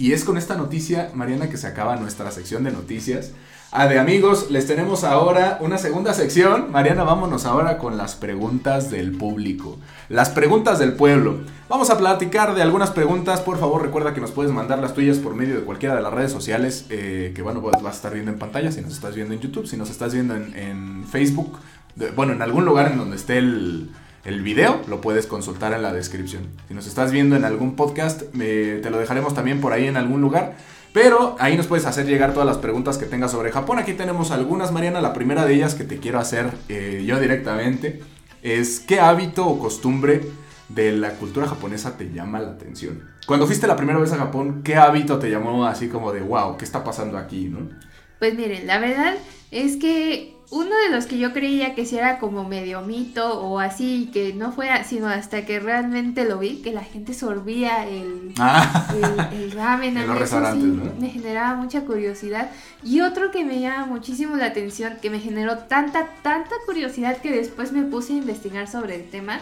[0.00, 3.32] Y es con esta noticia, Mariana, que se acaba nuestra sección de noticias.
[3.70, 6.72] A de amigos, les tenemos ahora una segunda sección.
[6.72, 9.76] Mariana, vámonos ahora con las preguntas del público.
[10.08, 11.40] Las preguntas del pueblo.
[11.68, 13.42] Vamos a platicar de algunas preguntas.
[13.42, 16.14] Por favor, recuerda que nos puedes mandar las tuyas por medio de cualquiera de las
[16.14, 19.34] redes sociales eh, que, bueno, vas a estar viendo en pantalla si nos estás viendo
[19.34, 21.58] en YouTube, si nos estás viendo en, Facebook.
[22.16, 23.90] bueno, en algún lugar en donde esté el,
[24.24, 26.48] el video, lo puedes consultar en la descripción.
[26.68, 30.20] Si nos estás viendo en algún podcast, te lo dejaremos también por ahí en algún
[30.20, 30.56] lugar.
[30.92, 33.78] Pero ahí nos puedes hacer llegar todas las preguntas que tengas sobre Japón.
[33.78, 35.00] Aquí tenemos algunas, Mariana.
[35.00, 38.00] La primera de ellas que te quiero hacer eh, yo directamente
[38.42, 40.22] es ¿qué hábito o costumbre
[40.68, 43.04] de la cultura japonesa te llama la atención?
[43.26, 46.56] Cuando fuiste la primera vez a Japón, ¿qué hábito te llamó así como de wow,
[46.56, 47.68] qué está pasando aquí, no?
[48.18, 49.14] Pues miren, la verdad
[49.52, 53.60] es que uno de los que yo creía que si era como medio mito o
[53.60, 58.34] así, que no fuera, sino hasta que realmente lo vi, que la gente sorbía el,
[58.38, 59.28] ah.
[59.32, 59.96] el, ramen.
[59.96, 60.34] En los
[60.98, 62.50] Me generaba mucha curiosidad.
[62.82, 67.30] Y otro que me llama muchísimo la atención, que me generó tanta, tanta curiosidad que
[67.30, 69.38] después me puse a investigar sobre el tema.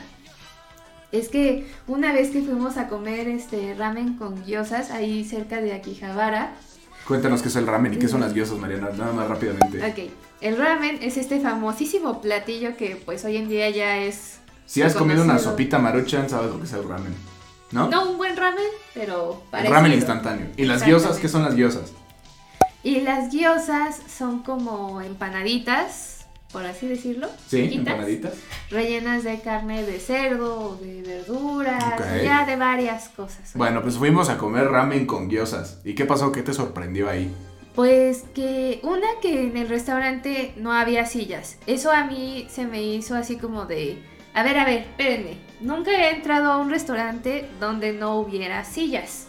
[1.10, 5.72] Es que una vez que fuimos a comer este ramen con gyozas ahí cerca de
[5.72, 6.52] Akihabara,
[7.08, 9.78] Cuéntanos qué es el ramen y qué son las gyozas, Mariana, nada más rápidamente.
[9.82, 14.40] Ok, el ramen es este famosísimo platillo que pues hoy en día ya es...
[14.66, 17.14] Si has comido una sopita maruchan, sabes lo que es el ramen,
[17.72, 17.88] ¿no?
[17.88, 19.74] No un buen ramen, pero parecido.
[19.74, 20.48] ramen instantáneo.
[20.58, 21.16] ¿Y las gyozas?
[21.16, 21.92] ¿Qué son las gyozas?
[22.82, 26.17] Y las gyozas son como empanaditas
[26.52, 27.28] por así decirlo.
[27.46, 28.34] Sí, empanaditas.
[28.70, 33.52] Rellenas de carne de cerdo, de verduras, ya de varias cosas.
[33.54, 35.80] Bueno, pues fuimos a comer ramen con gyozas.
[35.84, 36.32] ¿Y qué pasó?
[36.32, 37.30] ¿Qué te sorprendió ahí?
[37.74, 41.58] Pues que una que en el restaurante no había sillas.
[41.66, 44.02] Eso a mí se me hizo así como de,
[44.34, 45.36] a ver, a ver, espérenme.
[45.60, 49.28] Nunca he entrado a un restaurante donde no hubiera sillas.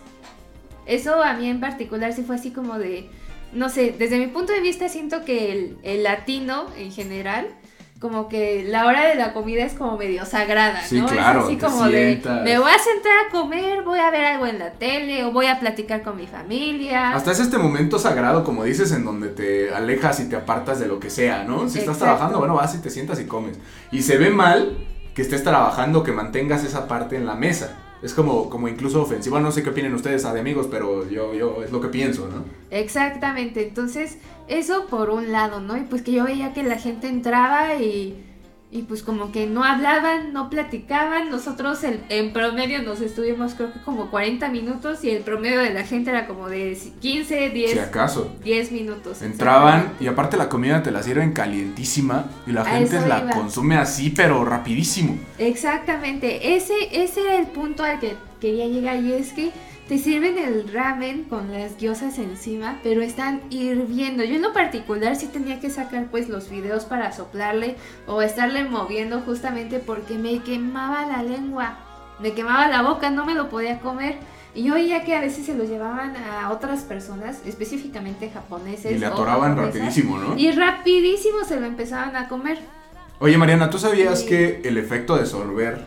[0.86, 3.10] Eso a mí en particular sí fue así como de,
[3.53, 7.47] no sé, desde mi punto de vista siento que el, latino en general
[7.99, 11.57] como que la hora de la comida es como medio sagrada, sí, Claro, es así
[11.57, 15.25] como de me voy a sentar a comer, voy a ver algo en la tele
[15.25, 17.12] o voy a platicar con mi familia.
[17.12, 20.88] Hasta es este momento sagrado, como dices, en donde te alejas y te apartas de
[20.88, 21.67] lo que sea, ¿no?
[21.67, 23.59] Si estás trabajando, bueno, vas y te sientas y comes.
[23.91, 24.77] Y se ve mal
[25.13, 29.39] que estés trabajando, que mantengas esa parte en la mesa es como, como incluso ofensivo.
[29.39, 32.45] No sé qué opinen ustedes de amigos, pero yo, yo es lo que pienso, ¿no?
[32.71, 33.67] Exactamente.
[33.67, 35.77] Entonces, eso por un lado, ¿no?
[35.77, 38.28] Y pues que yo veía que la gente entraba y
[38.71, 41.32] y pues como que no hablaban, no platicaban.
[41.32, 45.84] Nosotros en promedio nos estuvimos creo que como 40 minutos y el promedio de la
[45.84, 47.71] gente era como de 15, 10.
[47.71, 48.32] Si acaso.
[48.43, 49.23] 10 minutos.
[49.23, 54.12] Entraban y aparte la comida te la sirven calientísima y la gente la consume así
[54.12, 55.17] pero rapidísimo.
[55.39, 56.55] Exactamente.
[56.55, 59.51] Ese, ese era el punto al que quería llegar y es que
[59.89, 64.23] te sirven el ramen con las gyozas encima, pero están hirviendo.
[64.23, 67.75] Yo en lo particular sí tenía que sacar pues los videos para soplarle
[68.06, 71.80] o estarle moviendo justamente porque me quemaba la lengua,
[72.19, 74.17] me quemaba la boca, no me lo podía comer.
[74.54, 78.91] Y yo veía que a veces se los llevaban a otras personas, específicamente japoneses.
[78.91, 80.38] Y le atoraban rapidísimo, ¿no?
[80.38, 82.60] Y rapidísimo se lo empezaban a comer.
[83.17, 85.84] Oye Mariana, ¿tú sabías que el efecto de sorber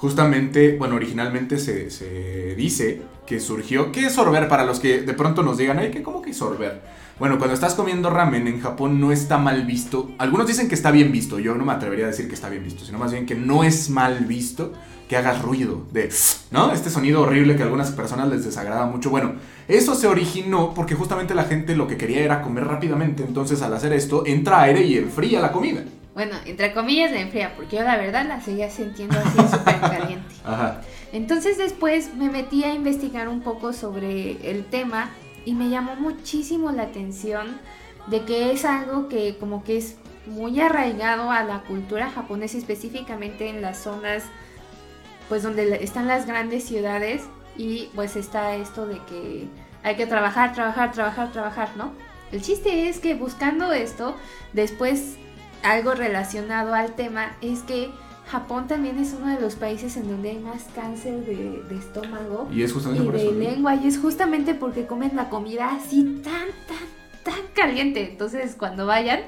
[0.00, 3.92] justamente, bueno, originalmente se, se, dice que surgió.
[3.92, 4.48] ¿Qué es sorber?
[4.48, 6.80] Para los que de pronto nos digan, ay, ¿cómo que sorber?
[7.18, 10.10] Bueno, cuando estás comiendo ramen en Japón no está mal visto.
[10.16, 11.38] Algunos dicen que está bien visto.
[11.38, 13.62] Yo no me atrevería a decir que está bien visto, sino más bien que no
[13.62, 14.72] es mal visto
[15.06, 16.08] que hagas ruido de,
[16.50, 16.72] ¿no?
[16.72, 19.10] Este sonido horrible que a algunas personas les desagrada mucho.
[19.10, 19.34] Bueno,
[19.68, 23.22] eso se originó porque justamente la gente lo que quería era comer rápidamente.
[23.22, 25.82] Entonces al hacer esto entra aire y enfría la comida.
[26.20, 30.34] Bueno, entre comillas la enfría, porque yo la verdad la seguía sintiendo así súper caliente.
[30.44, 30.82] Ajá.
[31.14, 35.08] Entonces después me metí a investigar un poco sobre el tema
[35.46, 37.58] y me llamó muchísimo la atención
[38.08, 43.48] de que es algo que como que es muy arraigado a la cultura japonesa, específicamente
[43.48, 44.24] en las zonas
[45.30, 47.22] pues donde están las grandes ciudades
[47.56, 49.48] y pues está esto de que
[49.82, 51.92] hay que trabajar, trabajar, trabajar, trabajar, ¿no?
[52.30, 54.16] El chiste es que buscando esto,
[54.52, 55.16] después
[55.62, 57.90] algo relacionado al tema es que
[58.30, 62.62] Japón también es uno de los países en donde hay más cáncer de, estómago y,
[62.62, 67.42] es justamente de lengua y es justamente porque comen la comida así tan, tan, tan
[67.54, 68.08] caliente.
[68.08, 69.20] Entonces cuando vayan,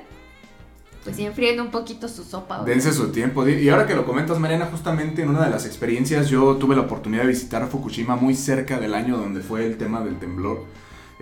[1.03, 2.63] pues si enfríen un poquito su sopa.
[2.63, 3.47] Dense su tiempo.
[3.49, 6.83] Y ahora que lo comentas, Mariana, justamente en una de las experiencias yo tuve la
[6.83, 10.65] oportunidad de visitar Fukushima muy cerca del año donde fue el tema del temblor.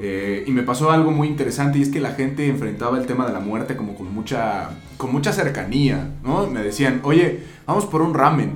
[0.03, 3.27] Eh, y me pasó algo muy interesante y es que la gente enfrentaba el tema
[3.27, 6.47] de la muerte como con mucha, con mucha cercanía, ¿no?
[6.47, 8.53] Me decían, oye, vamos por un ramen.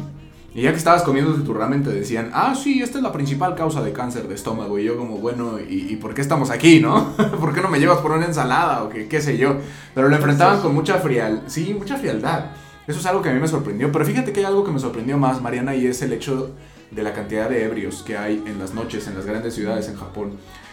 [0.55, 3.55] Y ya que estabas comiendo tu ramen te decían, ah, sí, esta es la principal
[3.57, 4.79] causa de cáncer de estómago.
[4.79, 7.15] Y yo como, bueno, ¿y, por qué estamos aquí, no?
[7.41, 9.59] ¿Por qué no me llevas por una ensalada o qué, qué sé yo?
[9.95, 12.53] Pero lo enfrentaban con mucha frialdad, sí, mucha frialdad.
[12.87, 13.93] Eso es algo que a mí me sorprendió.
[13.93, 16.53] Pero fíjate que hay algo que me sorprendió más, Mariana, y es el hecho
[16.95, 19.97] de la cantidad de ebrios que hay en las noches en las grandes ciudades en
[19.97, 20.33] Japón.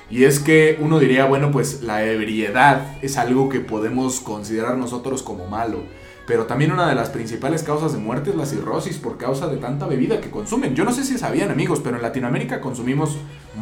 [0.09, 5.23] Y es que uno diría, bueno, pues la ebriedad es algo que podemos considerar nosotros
[5.23, 5.83] como malo.
[6.27, 9.57] Pero también una de las principales causas de muerte es la cirrosis por causa de
[9.57, 10.75] tanta bebida que consumen.
[10.75, 13.17] Yo no sé si sabían amigos, pero en Latinoamérica consumimos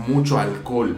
[0.07, 0.97] mucho alcohol.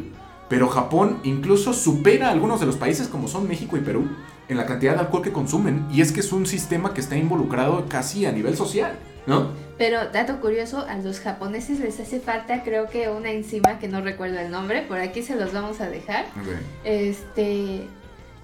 [0.49, 4.09] Pero Japón incluso supera a algunos de los países como son México y Perú
[4.49, 5.85] en la cantidad de alcohol que consumen.
[5.91, 9.47] Y es que es un sistema que está involucrado casi a nivel social, ¿no?
[9.81, 13.99] Pero dato curioso, a los japoneses les hace falta creo que una enzima que no
[13.99, 16.27] recuerdo el nombre, por aquí se los vamos a dejar.
[16.83, 17.87] Este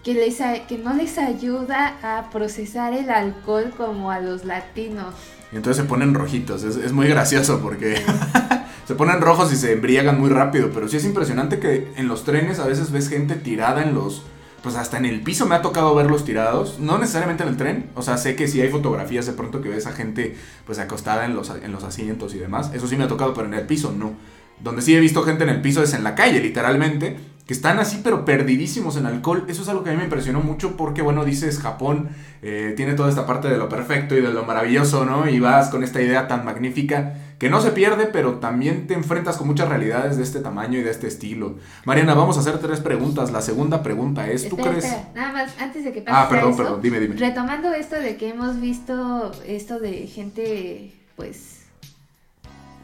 [0.03, 5.13] que, les, que no les ayuda a procesar el alcohol como a los latinos.
[5.51, 8.01] Y entonces se ponen rojitos, es, es muy gracioso porque
[8.87, 12.23] se ponen rojos y se embriagan muy rápido, pero sí es impresionante que en los
[12.23, 14.23] trenes a veces ves gente tirada en los
[14.67, 17.89] pues hasta en el piso me ha tocado verlos tirados, no necesariamente en el tren,
[17.95, 21.23] o sea, sé que si hay fotografías de pronto que ves a gente pues acostada
[21.23, 23.65] en los, en los asientos y demás, eso sí me ha tocado, pero en el
[23.65, 24.11] piso no.
[24.59, 27.79] Donde sí he visto gente en el piso es en la calle, literalmente, que están
[27.79, 29.45] así pero perdidísimos en alcohol.
[29.47, 32.09] Eso es algo que a mí me impresionó mucho porque, bueno, dices Japón
[32.41, 35.29] eh, tiene toda esta parte de lo perfecto y de lo maravilloso, ¿no?
[35.29, 39.37] Y vas con esta idea tan magnífica que no se pierde, pero también te enfrentas
[39.37, 41.57] con muchas realidades de este tamaño y de este estilo.
[41.85, 43.31] Mariana, vamos a hacer tres preguntas.
[43.31, 44.85] La segunda pregunta es, ¿tú crees?
[45.13, 47.15] Nada más, antes de que pase Ah, perdón, perdón, dime, dime.
[47.15, 51.61] Retomando esto de que hemos visto esto de gente, pues,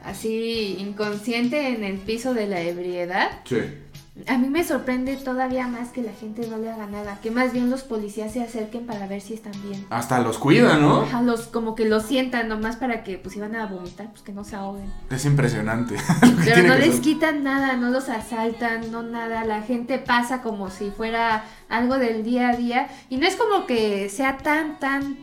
[0.04, 3.32] así inconsciente en el piso de la ebriedad.
[3.46, 3.58] Sí
[4.28, 7.52] a mí me sorprende todavía más que la gente no le haga nada, que más
[7.52, 9.88] bien los policías se acerquen para ver si están bien.
[9.90, 11.08] Hasta los cuidan, ¿no?
[11.24, 14.44] los, como que los sientan nomás para que pues iban a vomitar, pues que no
[14.44, 14.86] se ahoguen.
[15.10, 15.96] Es impresionante.
[16.46, 20.92] Pero no les quitan nada, no los asaltan, no nada, la gente pasa como si
[20.92, 25.18] fuera algo del día a día y no es como que sea tan, tan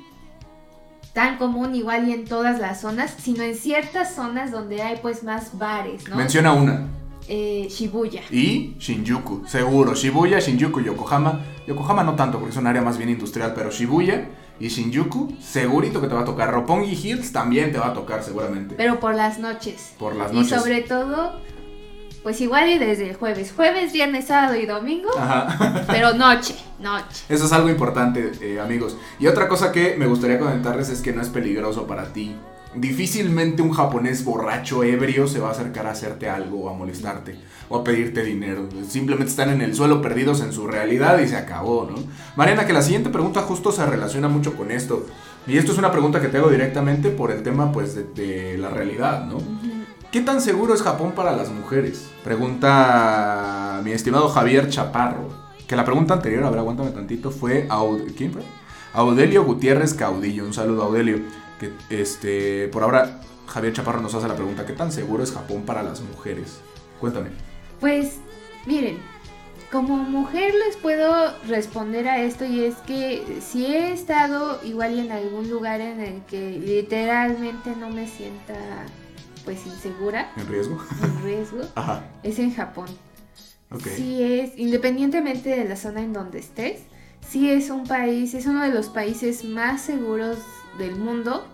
[1.13, 5.23] tan común igual y en todas las zonas, sino en ciertas zonas donde hay pues
[5.23, 6.17] más bares, ¿no?
[6.17, 6.87] Menciona una.
[7.29, 8.23] Eh, Shibuya.
[8.31, 9.95] Y Shinjuku, seguro.
[9.95, 11.41] Shibuya, Shinjuku, Yokohama.
[11.67, 14.29] Yokohama no tanto porque es un área más bien industrial, pero Shibuya
[14.59, 16.53] y Shinjuku, segurito que te va a tocar.
[16.53, 18.75] Roppongi Hills también te va a tocar seguramente.
[18.77, 19.95] Pero por las noches.
[19.99, 20.53] Por las noches.
[20.53, 21.41] Y sobre todo,
[22.23, 23.53] pues igual y desde el jueves.
[23.57, 25.11] Jueves, viernes, sábado y domingo.
[25.17, 25.85] Ajá.
[25.87, 27.25] Pero noche, noche.
[27.29, 28.97] Eso es algo importante, eh, amigos.
[29.19, 32.35] Y otra cosa que me gustaría comentarles es que no es peligroso para ti
[32.75, 37.35] Difícilmente un japonés borracho, ebrio, se va a acercar a hacerte algo o a molestarte
[37.69, 38.69] o a pedirte dinero.
[38.89, 41.97] Simplemente están en el suelo perdidos en su realidad y se acabó, ¿no?
[42.37, 45.05] Mariana, que la siguiente pregunta justo se relaciona mucho con esto.
[45.49, 48.71] Y esto es una pregunta que te hago directamente por el tema, pues, de, la
[48.71, 49.39] realidad, ¿no?
[50.13, 52.09] ¿Qué tan seguro es Japón para las mujeres?
[52.23, 55.29] Pregunta mi estimado Javier Chaparro.
[55.67, 57.67] Que la pregunta anterior, a ver, aguántame tantito, fue.
[58.17, 58.43] ¿Quién fue?
[58.93, 60.45] Audelio Gutiérrez Caudillo.
[60.45, 61.21] Un saludo, Audelio
[61.61, 65.65] que este, por ahora Javier Chaparro nos hace la pregunta, ¿qué tan seguro es Japón
[65.67, 66.61] para las mujeres?
[66.99, 67.31] Cuéntame.
[67.79, 68.17] Pues,
[68.67, 68.99] miren,
[69.71, 75.13] como mujer les puedo responder a esto y es que si he estado igual en
[75.13, 78.55] algún lugar en el que literalmente no me sienta
[79.45, 80.33] pues insegura.
[80.37, 80.79] ¿En riesgo?
[81.03, 81.61] En riesgo.
[81.75, 82.05] Ajá.
[82.23, 82.89] Es en Japón.
[83.71, 83.95] Okay.
[83.95, 86.81] Sí es, independientemente de la zona en donde estés,
[87.29, 90.39] sí es un país, es uno de los países más seguros
[90.79, 91.47] del mundo.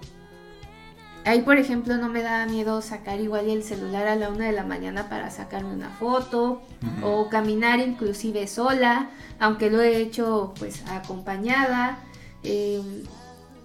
[1.25, 4.53] Ahí, por ejemplo, no me da miedo sacar igual el celular a la una de
[4.53, 6.63] la mañana para sacarme una foto
[7.03, 11.99] o caminar inclusive sola, aunque lo he hecho pues acompañada.
[12.45, 13.03] Em,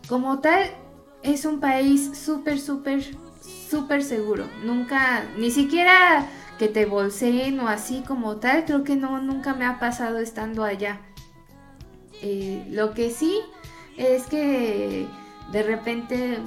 [0.07, 0.71] como tal,
[1.21, 3.03] es un país súper, súper,
[3.69, 4.45] súper seguro.
[4.65, 6.25] Nunca, ni siquiera
[6.57, 10.63] que te bolseen o así como tal, creo que no, nunca me ha pasado estando
[10.63, 10.99] allá.
[12.23, 13.39] Eh, lo que sí
[13.97, 15.07] es que
[15.51, 16.37] de repente,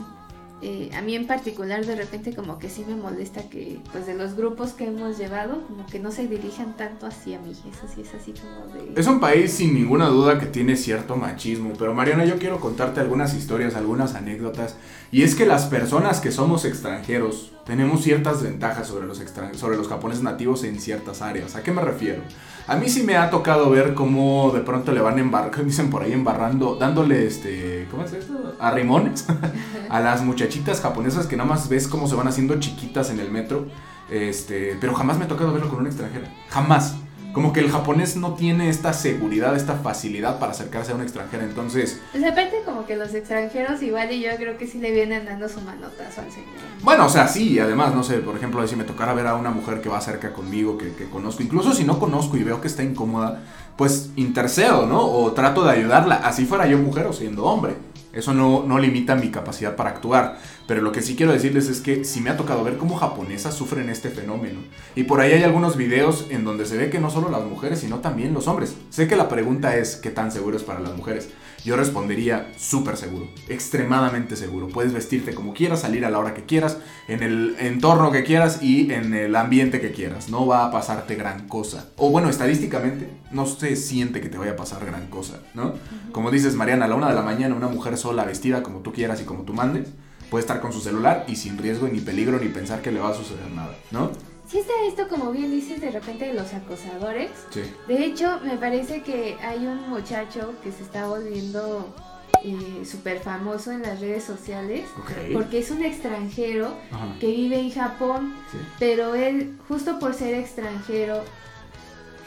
[0.62, 4.14] eh, a mí en particular, de repente como que sí me molesta que, pues de
[4.14, 7.50] los grupos que hemos llevado, como que no se dirijan tanto hacia mí.
[7.52, 9.00] Eso sí es así como de...
[9.00, 13.00] Es un país sin ninguna duda que tiene cierto machismo, pero Mariana, yo quiero contarte
[13.00, 14.76] algunas historias, algunas anécdotas,
[15.12, 19.88] y es que las personas que somos extranjeros tenemos ciertas ventajas sobre los, sobre los
[19.88, 21.56] japoneses nativos en ciertas áreas.
[21.56, 22.22] ¿A qué me refiero?
[22.66, 26.02] A mí sí me ha tocado ver cómo de pronto le van embarcando, dicen por
[26.02, 28.56] ahí embarrando, dándole este, ¿cómo es esto?
[28.58, 29.26] Arrimones
[29.90, 33.30] a las muchachitas japonesas que nada más ves cómo se van haciendo chiquitas en el
[33.30, 33.66] metro.
[34.10, 36.30] Este, pero jamás me ha tocado verlo con una extranjera.
[36.48, 36.96] Jamás.
[37.34, 41.42] Como que el japonés no tiene esta seguridad, esta facilidad para acercarse a un extranjero,
[41.42, 42.00] entonces...
[42.12, 45.48] Pues aparte como que los extranjeros igual y yo creo que sí le vienen dando
[45.48, 46.48] su manotazo al señor.
[46.82, 49.50] Bueno, o sea, sí, además, no sé, por ejemplo, si me tocara ver a una
[49.50, 52.68] mujer que va cerca conmigo, que, que conozco, incluso si no conozco y veo que
[52.68, 53.42] está incómoda,
[53.76, 55.04] pues intercedo, ¿no?
[55.04, 57.74] O trato de ayudarla, así fuera yo mujer o siendo hombre.
[58.14, 60.38] Eso no, no, limita mi capacidad para actuar.
[60.66, 63.54] Pero lo que sí quiero decirles es que sí me ha tocado ver cómo japonesas
[63.54, 64.60] sufren este fenómeno.
[64.94, 67.80] Y por ahí hay algunos videos en donde se ve que no solo las mujeres,
[67.80, 68.76] sino también los hombres.
[68.90, 71.28] Sé que la pregunta es qué tan seguro es para las mujeres.
[71.64, 74.68] Yo respondería súper seguro, extremadamente seguro.
[74.68, 76.76] Puedes vestirte como quieras, salir a la hora que quieras,
[77.08, 80.28] en el entorno que quieras y en el ambiente que quieras.
[80.28, 81.88] No va a pasarte gran cosa.
[81.96, 85.72] O bueno, estadísticamente no se siente que te vaya a pasar gran cosa, ¿no?
[86.12, 88.92] Como dices, Mariana, a la una de la mañana una mujer sola, vestida como tú
[88.92, 89.88] quieras y como tú mandes,
[90.30, 93.08] puede estar con su celular y sin riesgo ni peligro ni pensar que le va
[93.08, 94.10] a suceder nada, ¿no?
[94.46, 97.30] Sí está esto, como bien dices, de repente de los acosadores.
[97.50, 97.62] Sí.
[97.88, 101.94] De hecho, me parece que hay un muchacho que se está volviendo
[102.42, 104.84] eh, súper famoso en las redes sociales
[105.32, 106.74] porque es un extranjero
[107.18, 108.34] que vive en Japón,
[108.78, 111.22] pero él, justo por ser extranjero,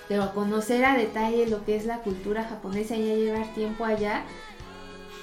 [0.07, 4.23] pero conocer a detalle lo que es la cultura japonesa y ya llevar tiempo allá.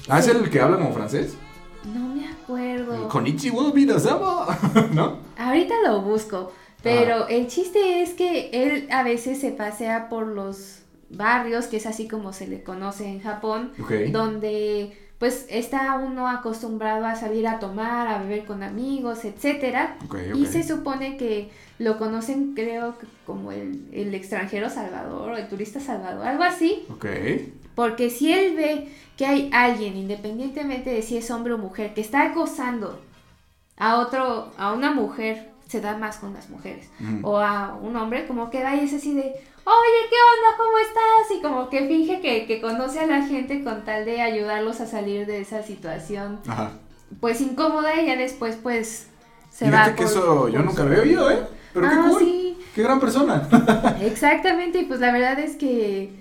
[0.09, 1.34] ¿Ah, es el que habla como francés?
[1.92, 3.09] No me acuerdo.
[3.09, 3.64] Konichiwa
[4.92, 5.18] ¿no?
[5.36, 6.53] Ahorita lo busco.
[6.85, 11.87] Pero el chiste es que él a veces se pasea por los barrios, que es
[11.87, 13.72] así como se le conoce en Japón,
[14.12, 19.97] donde pues está uno acostumbrado a salir a tomar, a beber con amigos, etcétera.
[20.35, 25.80] Y se supone que lo conocen, creo, como el, el, extranjero salvador o el turista
[25.80, 26.85] salvador, algo así.
[27.74, 32.03] Porque si él ve que hay alguien, independientemente de si es hombre o mujer, que
[32.03, 33.01] está acosando
[33.78, 36.89] a otro, a una mujer se da más con las mujeres.
[37.22, 40.57] O a un hombre como que da y es así de, oye, ¿qué onda?
[40.57, 41.37] ¿Cómo estás?
[41.37, 45.27] Y como que finge que, conoce a la gente con tal de ayudarlos a salir
[45.27, 46.39] de esa situación.
[47.18, 49.09] Pues incómoda y ya después pues
[49.51, 49.97] se va.
[49.97, 51.41] que eso yo nunca lo había oído, ¿eh?
[51.72, 52.57] Pero qué ah, cool.
[52.72, 53.49] Qué gran persona.
[54.01, 56.12] Exactamente, y pues la verdad es que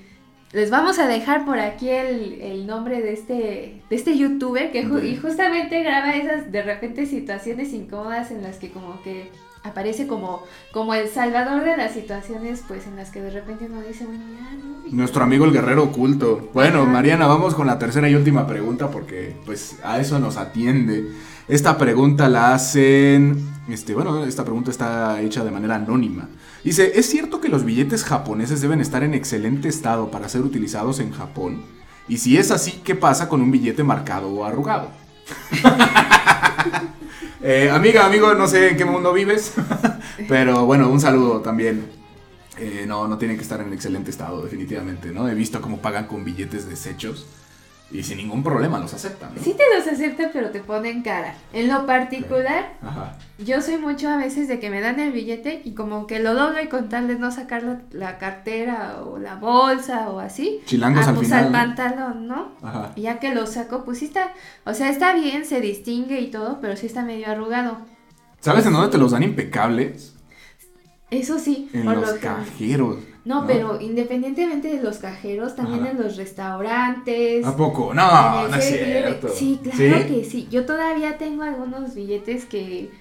[0.53, 5.17] les vamos a dejar por aquí el, nombre de este, de este youtuber que y
[5.17, 9.31] justamente graba esas de repente situaciones incómodas en las que como que
[9.63, 13.81] aparece como, como el salvador de las situaciones pues en las que de repente uno
[13.81, 14.73] dice, bueno, ya no.
[14.91, 16.49] Nuestro amigo el guerrero oculto.
[16.53, 21.11] Bueno, Mariana, vamos con la tercera y última pregunta porque pues a eso nos atiende.
[21.47, 26.29] Esta pregunta la hacen, este, bueno, esta pregunta está hecha de manera anónima.
[26.63, 30.99] Dice, ¿es cierto que los billetes japoneses deben estar en excelente estado para ser utilizados
[30.99, 31.61] en Japón?
[32.07, 34.89] Y si es así, ¿qué pasa con un billete marcado o arrugado?
[37.45, 39.53] Eh, amiga, amigo, no sé en qué mundo vives,
[40.29, 41.85] pero bueno, un saludo también.
[42.57, 45.27] Eh, no, no tienen que estar en excelente estado, definitivamente, ¿no?
[45.27, 47.25] He visto cómo pagan con billetes desechos
[47.91, 49.31] y sin ningún problema los aceptan.
[49.39, 51.35] Sí te los aceptan, pero te ponen cara.
[51.53, 52.73] En lo particular,
[53.37, 56.33] yo soy mucho a veces de que me dan el billete y como que lo
[56.33, 60.61] doblo y con tal de no sacar la, cartera o la bolsa o así.
[60.65, 61.45] Chilangos ah, al pues final.
[61.45, 62.51] al pantalón, ¿no?
[62.95, 64.33] Y ya que lo saco, pues sí está,
[64.65, 67.77] o sea, está bien, se distingue y todo, pero sí está medio arrugado.
[68.39, 70.15] ¿Sabes en dónde te los dan impecables?
[71.11, 71.69] Eso sí.
[71.73, 72.97] En los cajeros.
[73.25, 77.45] No, pero independientemente de los cajeros, también en los restaurantes.
[77.45, 77.93] ¿A poco?
[77.93, 79.29] No, no es cierto.
[79.29, 80.47] Sí, claro que sí.
[80.51, 82.91] Yo todavía tengo algunos billetes que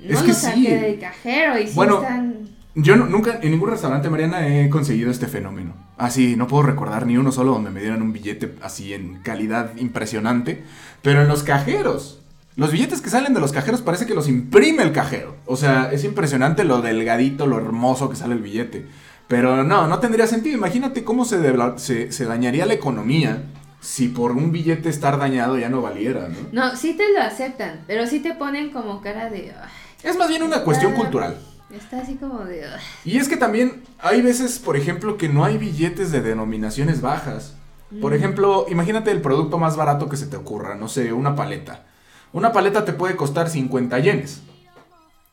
[0.00, 2.48] no los saqué del cajero y sí están...
[2.74, 5.74] Yo nunca en ningún restaurante, Mariana, he conseguido este fenómeno.
[5.98, 9.76] Así, no puedo recordar ni uno solo donde me dieran un billete así en calidad
[9.76, 10.64] impresionante.
[11.02, 12.22] Pero en los cajeros,
[12.56, 15.36] los billetes que salen de los cajeros parece que los imprime el cajero.
[15.44, 18.86] O sea, es impresionante lo delgadito, lo hermoso que sale el billete.
[19.32, 20.58] Pero no, no tendría sentido.
[20.58, 21.40] Imagínate cómo se,
[21.78, 23.44] se, dañaría la economía
[23.80, 26.36] si por un billete estar dañado ya no valiera, ¿no?
[26.52, 29.54] No, sí te lo aceptan, pero sí te ponen como cara de...
[30.02, 31.38] es más bien una cuestión cultural.
[31.74, 32.66] Está así como de...
[33.06, 37.54] Y es que también hay veces, por ejemplo, que no hay billetes de denominaciones bajas.
[38.02, 38.16] Por mm.
[38.16, 41.86] ejemplo, imagínate el producto más barato que se te ocurra, no sé, una paleta.
[42.34, 44.42] Una paleta te puede costar 50 yenes.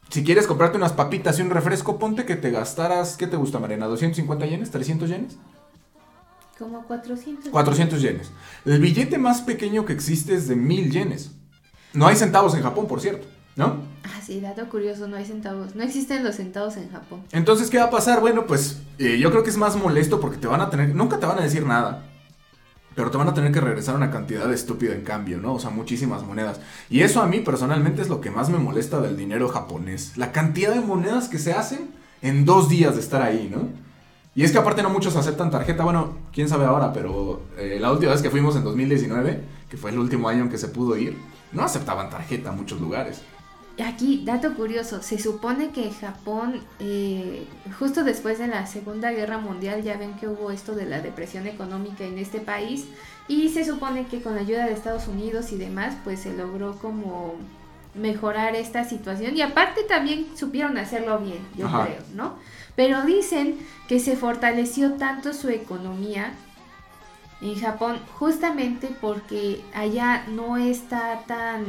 [0.10, 3.60] Si quieres comprarte unas papitas y un refresco, ponte que te gastaras, ¿qué te gusta,
[3.60, 3.88] Mariana?
[3.88, 4.74] ¿250 yenes?
[4.74, 5.38] ¿300 yenes?
[6.57, 7.49] Como 400.
[7.49, 8.32] 400 yenes.
[8.66, 11.32] El billete más pequeño que existe es de 1000 yenes.
[11.93, 13.84] No hay centavos en Japón, por cierto, ¿no?
[14.03, 15.76] Ah, sí, dato curioso, no hay centavos.
[15.76, 17.24] No existen los centavos en Japón.
[17.32, 18.20] Entonces, ¿qué va a pasar?
[18.20, 21.20] Bueno, pues eh, yo creo que es más molesto porque te van a tener, nunca
[21.20, 22.09] te van a decir nada
[23.00, 25.54] pero te van a tener que regresar una cantidad estúpida en cambio, ¿no?
[25.54, 26.60] O sea, muchísimas monedas.
[26.89, 30.18] Y eso a mí personalmente es lo que más me molesta del dinero japonés.
[30.18, 31.91] La cantidad de monedas que se hacen
[32.22, 33.70] en dos días de estar ahí, ¿no?
[34.36, 37.89] Y es que aparte no muchos aceptan tarjeta, bueno, quién sabe ahora, pero eh, la
[37.89, 40.97] última vez que fuimos en 2019, que fue el último año en que se pudo
[40.97, 41.18] ir,
[41.54, 43.22] no aceptaban tarjeta en muchos lugares.
[43.86, 49.84] Aquí, dato curioso, se supone que Japón, eh, justo después de la Segunda Guerra Mundial,
[49.84, 52.86] ya ven que hubo esto de la depresión económica en este país,
[53.27, 56.77] y se supone que con la ayuda de Estados Unidos y demás, pues se logró
[56.80, 57.36] como
[57.95, 62.36] mejorar esta situación, y aparte también supieron hacerlo bien, yo creo, ¿no?
[62.75, 63.57] Pero dicen
[63.88, 66.34] que se fortaleció tanto su economía
[67.41, 71.65] en Japón justamente porque allá no está tan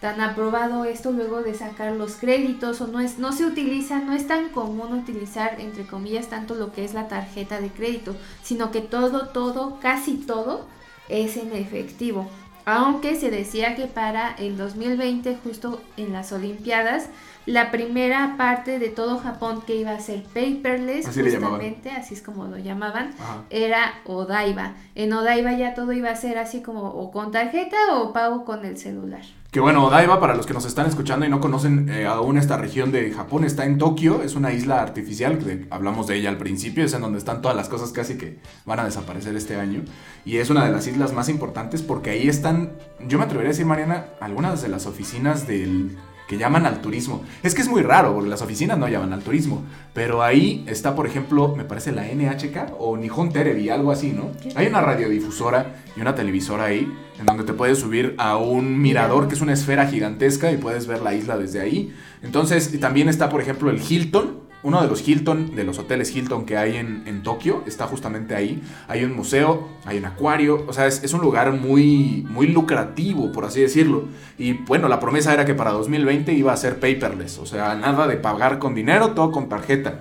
[0.00, 4.12] tan aprobado esto luego de sacar los créditos o no es no se utiliza no
[4.12, 8.70] es tan común utilizar entre comillas tanto lo que es la tarjeta de crédito sino
[8.70, 10.66] que todo todo casi todo
[11.08, 12.28] es en efectivo.
[12.64, 17.08] Aunque se decía que para el 2020 justo en las olimpiadas
[17.48, 22.44] la primera parte de todo Japón que iba a ser paperless, justamente, así es como
[22.44, 23.12] lo llamaban,
[23.48, 24.74] era Odaiba.
[24.94, 28.66] En Odaiba ya todo iba a ser así como o con tarjeta o pago con
[28.66, 29.22] el celular.
[29.50, 32.58] Que bueno, Odaiba, para los que nos están escuchando y no conocen eh, aún esta
[32.58, 36.36] región de Japón, está en Tokio, es una isla artificial, que hablamos de ella al
[36.36, 39.84] principio, es en donde están todas las cosas casi que van a desaparecer este año.
[40.26, 42.72] Y es una de las islas más importantes porque ahí están,
[43.06, 45.96] yo me atrevería a decir, Mariana, algunas de las oficinas del
[46.28, 47.22] que llaman al turismo.
[47.42, 49.64] Es que es muy raro, porque las oficinas no llaman al turismo.
[49.94, 54.30] Pero ahí está, por ejemplo, me parece la NHK o Nihon Terebi, algo así, ¿no?
[54.54, 59.26] Hay una radiodifusora y una televisora ahí, en donde te puedes subir a un mirador
[59.26, 61.94] que es una esfera gigantesca y puedes ver la isla desde ahí.
[62.22, 66.44] Entonces, también está, por ejemplo, el Hilton, uno de los Hilton, de los hoteles Hilton
[66.44, 68.62] que hay en, en, Tokio, está justamente ahí.
[68.88, 73.30] Hay un museo, hay un acuario, o sea, es, es, un lugar muy, muy lucrativo,
[73.32, 74.04] por así decirlo.
[74.36, 78.06] Y bueno, la promesa era que para 2020 iba a ser paperless, o sea, nada
[78.06, 80.00] de pagar con dinero, todo con tarjeta.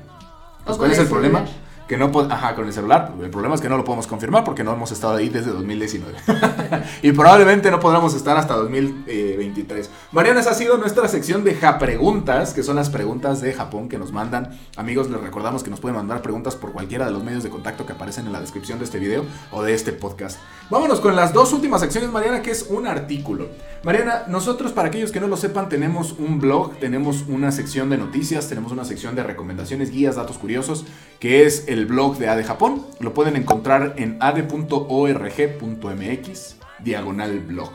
[0.65, 1.45] Pues, ¿Cuál es el problema?
[1.87, 3.13] Que no ajá, con el celular.
[3.21, 6.15] El problema es que no lo podemos confirmar porque no hemos estado ahí desde 2019.
[7.01, 9.89] y probablemente no podremos estar hasta 2023.
[10.11, 13.87] Mariana, esa ha sido nuestra sección de Ja Preguntas, que son las preguntas de Japón
[13.87, 14.57] que nos mandan.
[14.75, 17.85] Amigos, les recordamos que nos pueden mandar preguntas por cualquiera de los medios de contacto
[17.85, 20.39] que aparecen en la descripción de este video o de este podcast.
[20.69, 23.47] Vámonos con las dos últimas secciones, Mariana, que es un artículo.
[23.83, 27.97] Mariana, nosotros, para aquellos que no lo sepan, tenemos un blog, tenemos una sección de
[27.97, 30.85] noticias, tenemos una sección de recomendaciones, guías, datos curiosos,
[31.19, 32.85] que es el blog de ADE Japón.
[32.99, 34.65] Lo pueden encontrar en ade.org.mx,
[36.79, 37.71] diagonal blog.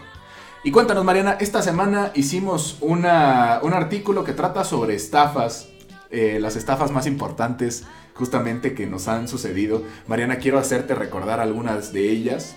[0.65, 5.69] Y cuéntanos, Mariana, esta semana hicimos una, un artículo que trata sobre estafas,
[6.11, 7.85] eh, las estafas más importantes
[8.15, 9.83] justamente que nos han sucedido.
[10.07, 12.57] Mariana, quiero hacerte recordar algunas de ellas.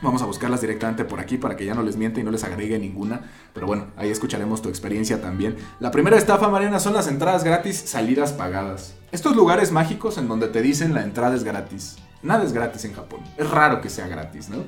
[0.00, 2.44] Vamos a buscarlas directamente por aquí para que ya no les miente y no les
[2.44, 3.20] agregue ninguna.
[3.52, 5.56] Pero bueno, ahí escucharemos tu experiencia también.
[5.80, 8.94] La primera estafa, Mariana, son las entradas gratis, salidas pagadas.
[9.10, 11.96] Estos lugares mágicos en donde te dicen la entrada es gratis.
[12.22, 13.20] Nada es gratis en Japón.
[13.36, 14.58] Es raro que sea gratis, ¿no?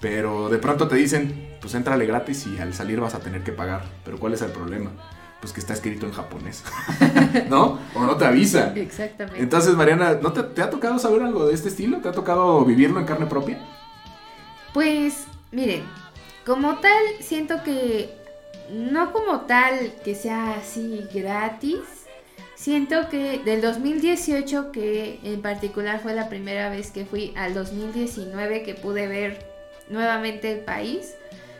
[0.00, 3.52] Pero de pronto te dicen, pues entrale gratis y al salir vas a tener que
[3.52, 3.84] pagar.
[4.04, 4.90] Pero ¿cuál es el problema?
[5.40, 6.64] Pues que está escrito en japonés.
[7.48, 7.78] ¿No?
[7.94, 8.72] O no te avisa.
[8.74, 9.40] Exactamente.
[9.40, 11.98] Entonces, Mariana, ¿no te, te ha tocado saber algo de este estilo?
[11.98, 13.60] ¿Te ha tocado vivirlo en carne propia?
[14.72, 15.82] Pues, miren,
[16.46, 18.10] como tal, siento que
[18.70, 21.80] no como tal que sea así gratis.
[22.54, 28.62] Siento que del 2018, que en particular fue la primera vez que fui al 2019
[28.62, 29.44] que pude ver
[29.88, 31.14] nuevamente el país,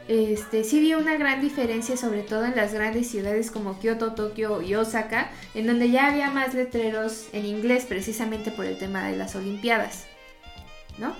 [0.08, 4.60] este, sí vi una gran diferencia, sobre todo en las grandes ciudades como Kioto, Tokio
[4.62, 9.16] y Osaka, en donde ya había más letreros en inglés precisamente por el tema de
[9.16, 10.06] las Olimpiadas,
[10.98, 11.14] ¿no?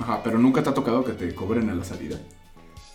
[0.00, 2.18] Ajá, pero nunca te ha tocado que te cobren a la salida.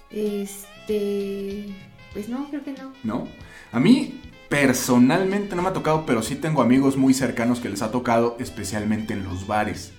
[0.09, 1.67] Este.
[2.13, 2.93] Pues no, creo que no.
[3.03, 3.27] ¿No?
[3.71, 7.81] A mí personalmente no me ha tocado, pero sí tengo amigos muy cercanos que les
[7.81, 9.93] ha tocado, especialmente en los bares.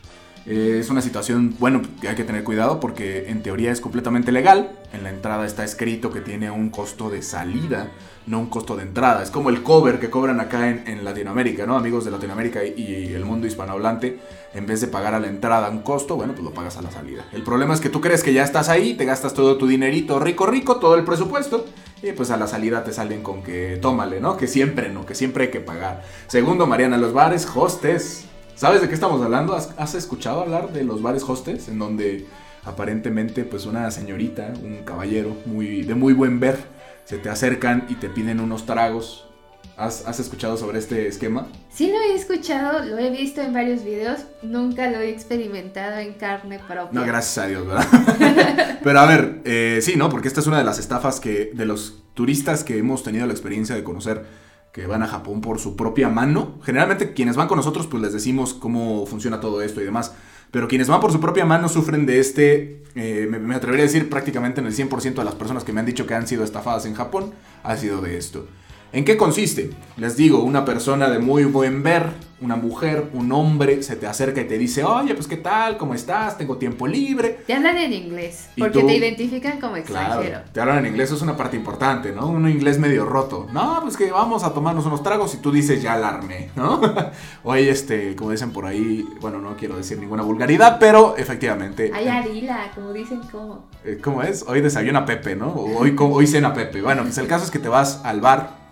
[0.47, 4.31] Eh, es una situación, bueno, que hay que tener cuidado porque en teoría es completamente
[4.31, 4.71] legal.
[4.93, 7.91] En la entrada está escrito que tiene un costo de salida,
[8.29, 9.25] no un costo de entrada.
[9.25, 11.77] Es como el cover que cobran acá en, Latinoamérica, ¿no?
[11.77, 14.21] Amigos de Latinoamérica y, el mundo hispanohablante,
[14.55, 16.93] en vez de pagar a la entrada un costo, bueno, pues lo pagas a la
[16.93, 17.25] salida.
[17.33, 20.21] El problema es que tú crees que ya estás ahí, te gastas todo tu dinerito
[20.21, 21.67] rico, rico, todo el presupuesto.
[22.03, 24.37] Y pues a la salida te salen con que tómale, ¿no?
[24.37, 26.05] Que siempre no, que siempre hay que pagar.
[26.29, 28.27] Segundo, Mariana, los bares, hostes
[28.57, 29.55] ¿Sabes de qué estamos hablando?
[29.55, 31.69] ¿Has, escuchado hablar de los bares hostes?
[31.69, 32.27] En donde
[32.65, 36.57] aparentemente pues una señorita, un caballero muy, de muy buen ver,
[37.05, 39.29] se te acercan y te piden unos tragos.
[39.77, 41.49] ¿Has, ¿Has, escuchado sobre este esquema?
[41.69, 46.15] Sí lo he escuchado, lo he visto en varios videos, nunca lo he experimentado en
[46.15, 46.99] carne propia.
[46.99, 48.79] No, gracias a Dios, ¿verdad?
[48.83, 50.09] Pero a ver, eh, sí, ¿no?
[50.09, 53.35] Porque esta es una de las estafas que de los turistas que hemos tenido la
[53.35, 54.46] experiencia de conocer
[54.77, 56.59] que van a Japón por su propia mano.
[56.63, 60.13] Generalmente quienes van con nosotros pues les decimos cómo funciona todo esto y demás.
[60.51, 63.87] Pero quienes van por su propia mano sufren de este, eh, me, me, atrevería a
[63.87, 66.45] decir prácticamente en el 100% de las personas que me han dicho que han sido
[66.45, 68.49] estafadas en Japón, ha sido de esto.
[68.93, 69.71] ¿En qué consiste?
[69.97, 72.11] Les digo, una persona de muy buen ver,
[72.41, 75.95] una mujer, un hombre, se te acerca y te dice, oye, pues qué tal, ¿cómo
[75.95, 76.39] estás?
[76.39, 77.41] Tengo tiempo libre.
[77.47, 80.41] Te hablan en inglés, porque te identifican como extranjero.
[80.53, 82.29] te hablan en inglés, eso es una parte importante, ¿no?
[82.29, 83.49] Un inglés medio roto.
[83.53, 86.81] No, pues que vamos a tomarnos unos tragos y tú dices, ya alarme, ¿no?
[87.45, 91.91] oye, este, como dicen por ahí, bueno, no quiero decir ninguna vulgaridad, pero efectivamente...
[91.93, 93.67] Ay, Arila, como dicen, ¿cómo?
[93.85, 94.45] Eh, ¿Cómo es?
[94.47, 95.49] Hoy desayuna Pepe, ¿no?
[95.49, 96.83] O hoy, hoy cena Pepe.
[96.83, 98.66] Bueno, pues el caso es que te vas al bar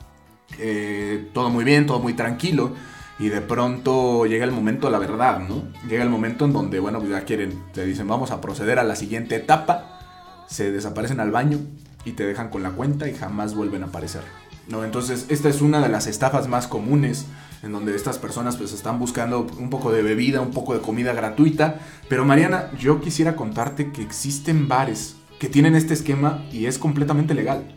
[0.59, 2.73] eh, todo muy bien, todo muy tranquilo.
[3.19, 5.63] Y de pronto llega el momento la verdad, ¿no?
[5.89, 8.85] Llega el momento en donde, bueno, pues ya quieren, te dicen, vamos a proceder a
[8.85, 10.01] la siguiente etapa.
[10.49, 11.59] Se desaparecen al baño
[12.05, 14.23] y te dejan con la cuenta y jamás vuelven a aparecer.
[14.69, 14.85] ¿no?
[14.85, 17.27] Entonces, esta es una de las estafas más comunes
[17.63, 21.13] en donde estas personas pues están buscando un poco de bebida, un poco de comida
[21.13, 21.81] gratuita.
[22.09, 27.35] Pero Mariana, yo quisiera contarte que existen bares que tienen este esquema y es completamente
[27.35, 27.75] legal.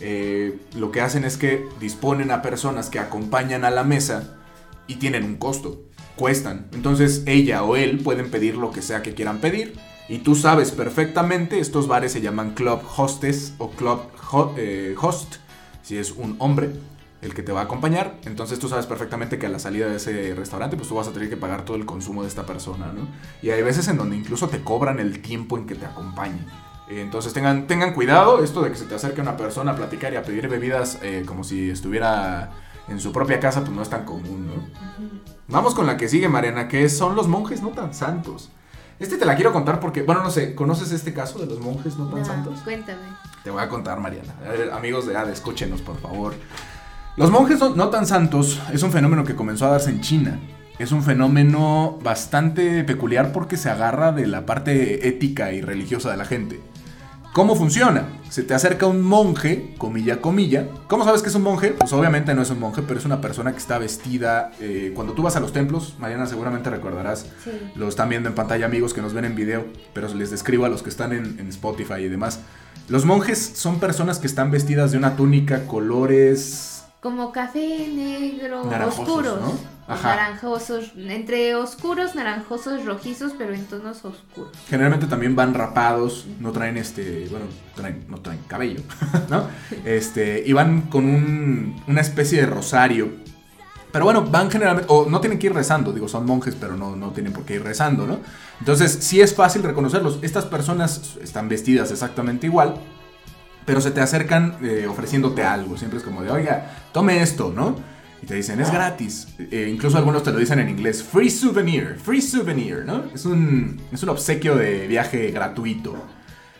[0.00, 4.36] Eh, lo que hacen es que disponen a personas que acompañan a la mesa
[4.86, 5.82] y tienen un costo,
[6.16, 6.66] cuestan.
[6.72, 9.74] Entonces ella o él pueden pedir lo que sea que quieran pedir.
[10.08, 14.00] Y tú sabes perfectamente, estos bares se llaman club hostess o club
[14.58, 15.36] eh, host,
[15.82, 16.72] si es un hombre
[17.22, 18.18] el que te va a acompañar.
[18.26, 21.12] Entonces tú sabes perfectamente que a la salida de ese restaurante, pues tú vas a
[21.12, 23.08] tener que pagar todo el consumo de esta persona, ¿no?
[23.42, 26.40] Y hay veces en donde incluso te cobran el tiempo en que te acompañe.
[26.88, 30.16] Entonces tengan, tengan cuidado, esto de que se te acerque una persona a platicar y
[30.16, 32.50] a pedir bebidas eh, como si estuviera
[32.88, 34.54] en su propia casa, pues no es tan común, ¿no?
[35.48, 38.50] Vamos con la que sigue, Mariana, que son los monjes no tan santos.
[38.98, 41.96] Este te la quiero contar porque, bueno, no sé, ¿conoces este caso de los monjes
[41.96, 42.60] no tan santos?
[42.62, 43.02] Cuéntame.
[43.42, 44.34] Te voy a contar, Mariana.
[44.72, 46.34] amigos de ADE, escúchenos, por favor.
[47.16, 50.38] Los monjes no tan santos es un fenómeno que comenzó a darse en China
[50.78, 56.16] es un fenómeno bastante peculiar porque se agarra de la parte ética y religiosa de
[56.16, 56.60] la gente.
[57.34, 58.06] ¿Cómo funciona?
[58.30, 60.68] Se te acerca un monje, comilla, comilla.
[60.86, 61.72] ¿Cómo sabes que es un monje?
[61.72, 64.52] Pues obviamente no es un monje, pero es una persona que está vestida.
[64.60, 67.50] Eh, cuando tú vas a los templos, Mariana seguramente recordarás, sí.
[67.74, 70.68] lo están viendo en pantalla amigos que nos ven en video, pero les describo a
[70.68, 72.38] los que están en, en Spotify y demás.
[72.88, 76.74] Los monjes son personas que están vestidas de una túnica, colores
[77.04, 79.38] como café negro, oscuros,
[79.88, 84.52] naranjosos, entre oscuros, naranjosos, rojizos, pero en tonos oscuros.
[84.68, 87.46] Generalmente también van rapados, no traen este, bueno,
[88.08, 88.80] no traen cabello,
[89.28, 89.46] ¿no?
[89.84, 93.10] Este, y van con un, una especie de rosario.
[93.92, 96.96] Pero bueno, van generalmente, o no tienen que ir rezando, digo, son monjes, pero no,
[96.96, 98.18] no tienen por qué ir rezando, ¿no?
[98.58, 100.18] Entonces, sí es fácil reconocerlos.
[100.22, 102.74] Estas personas están vestidas exactamente igual,
[103.64, 105.76] pero se te acercan eh, ofreciéndote algo.
[105.76, 107.76] Siempre es como de, oiga, tome esto, ¿no?
[108.24, 109.28] Y te dicen, es gratis.
[109.38, 113.04] Eh, incluso algunos te lo dicen en inglés, free souvenir, free souvenir, ¿no?
[113.14, 115.94] Es un, es un obsequio de viaje gratuito.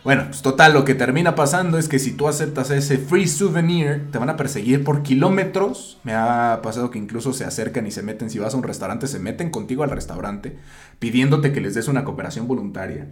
[0.03, 4.11] Bueno, pues total, lo que termina pasando es que si tú aceptas ese free souvenir,
[4.11, 5.97] te van a perseguir por kilómetros.
[6.03, 9.07] Me ha pasado que incluso se acercan y se meten, si vas a un restaurante,
[9.07, 10.59] se meten contigo al restaurante,
[10.99, 13.07] pidiéndote que les des una cooperación voluntaria.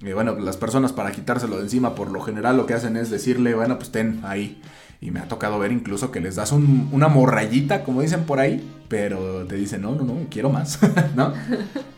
[0.00, 3.08] Y bueno, las personas para quitárselo de encima, por lo general lo que hacen es
[3.08, 4.60] decirle, bueno, pues ten ahí.
[5.04, 8.66] Y me ha tocado ver incluso que les das una morrayita, como dicen por ahí,
[8.88, 10.78] pero te dicen, no, no, no, quiero más,
[11.14, 11.34] ¿no?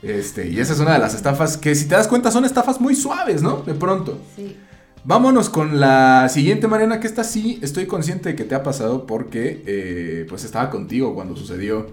[0.03, 2.81] Este, y esa es una de las estafas que, si te das cuenta, son estafas
[2.81, 3.59] muy suaves, ¿no?
[3.59, 4.19] De pronto.
[4.35, 4.57] Sí.
[5.05, 9.07] Vámonos con la siguiente, Mariana, que esta sí estoy consciente de que te ha pasado
[9.07, 11.87] porque, eh, pues, estaba contigo cuando sucedió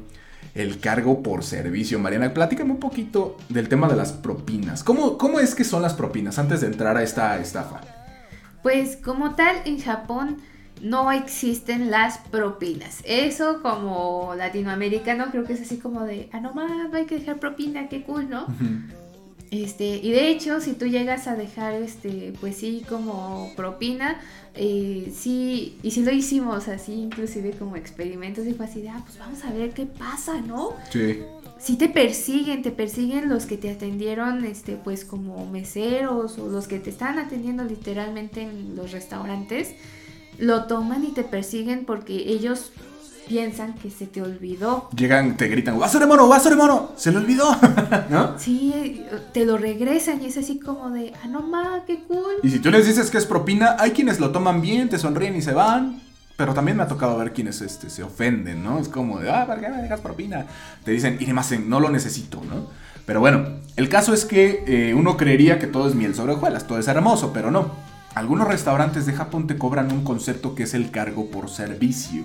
[0.55, 1.99] el cargo por servicio.
[1.99, 4.83] Mariana, platícame un poquito del tema de las propinas.
[4.83, 7.81] ¿Cómo, ¿Cómo es que son las propinas antes de entrar a esta estafa?
[8.63, 10.37] Pues como tal, en Japón
[10.83, 12.99] no existen las propinas.
[13.05, 17.39] Eso como latinoamericano creo que es así como de, ah, no más, hay que dejar
[17.39, 18.45] propina, qué cool, ¿no?
[19.49, 24.19] Este, y de hecho, si tú llegas a dejar, este, pues sí, como propina,
[24.55, 29.01] eh, sí, y sí lo hicimos así, inclusive como experimentos, y fue así de, ah,
[29.05, 30.71] pues vamos a ver qué pasa, ¿no?
[30.91, 31.19] Sí.
[31.59, 36.67] Sí te persiguen, te persiguen los que te atendieron, este, pues como meseros o los
[36.67, 39.75] que te están atendiendo literalmente en los restaurantes,
[40.37, 42.71] lo toman y te persiguen porque ellos
[43.27, 44.89] piensan que se te olvidó.
[44.95, 46.91] Llegan, te gritan, ¡Basure mono, basure mono!
[46.95, 47.55] ¡Se le olvidó!
[48.09, 48.37] ¿No?
[48.37, 52.35] Sí, te lo regresan y es así como de, ¡ah, no ma, qué cool!
[52.43, 55.35] Y si tú les dices que es propina, hay quienes lo toman bien, te sonríen
[55.35, 56.01] y se van.
[56.35, 58.79] Pero también me ha tocado ver quienes este, se ofenden, ¿no?
[58.79, 60.47] Es como de, ah, ¿para qué me dejas propina?
[60.83, 62.67] Te dicen, y más, no lo necesito, ¿no?
[63.05, 66.65] Pero bueno, el caso es que eh, uno creería que todo es miel sobre hojuelas,
[66.65, 67.71] todo es hermoso, pero no.
[68.15, 72.23] Algunos restaurantes de Japón te cobran un concepto que es el cargo por servicio.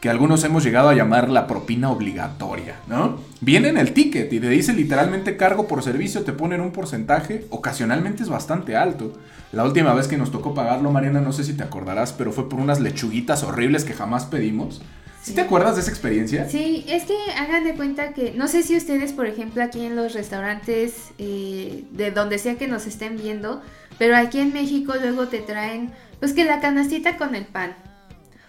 [0.00, 3.16] que algunos hemos llegado a llamar la propina obligatoria, ¿no?
[3.40, 7.46] Viene en el ticket y te dice literalmente cargo por servicio, te ponen un porcentaje,
[7.50, 9.14] ocasionalmente es bastante alto.
[9.52, 12.48] La última vez que nos tocó pagarlo, Mariana, no sé si te acordarás, pero fue
[12.48, 14.82] por unas lechuguitas horribles que jamás pedimos.
[15.26, 16.48] ¿Sí te acuerdas de esa experiencia?
[16.48, 19.96] Sí, es que hagan de cuenta que, no sé si ustedes, por ejemplo, aquí en
[19.96, 23.60] los restaurantes, eh, de donde sea que nos estén viendo,
[23.98, 27.74] pero aquí en México luego te traen, pues que la canastita con el pan,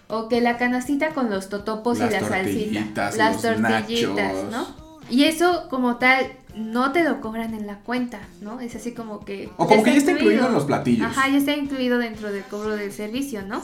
[0.08, 4.68] o que la canastita con los totopos y la salsita, las tortillitas, ¿no?
[5.10, 8.60] Y eso como tal no te lo cobran en la cuenta, ¿no?
[8.60, 9.50] Es así como que...
[9.58, 11.08] O como que ya está incluido en los platillos.
[11.08, 13.64] Ajá, ya está incluido dentro del cobro del servicio, ¿no?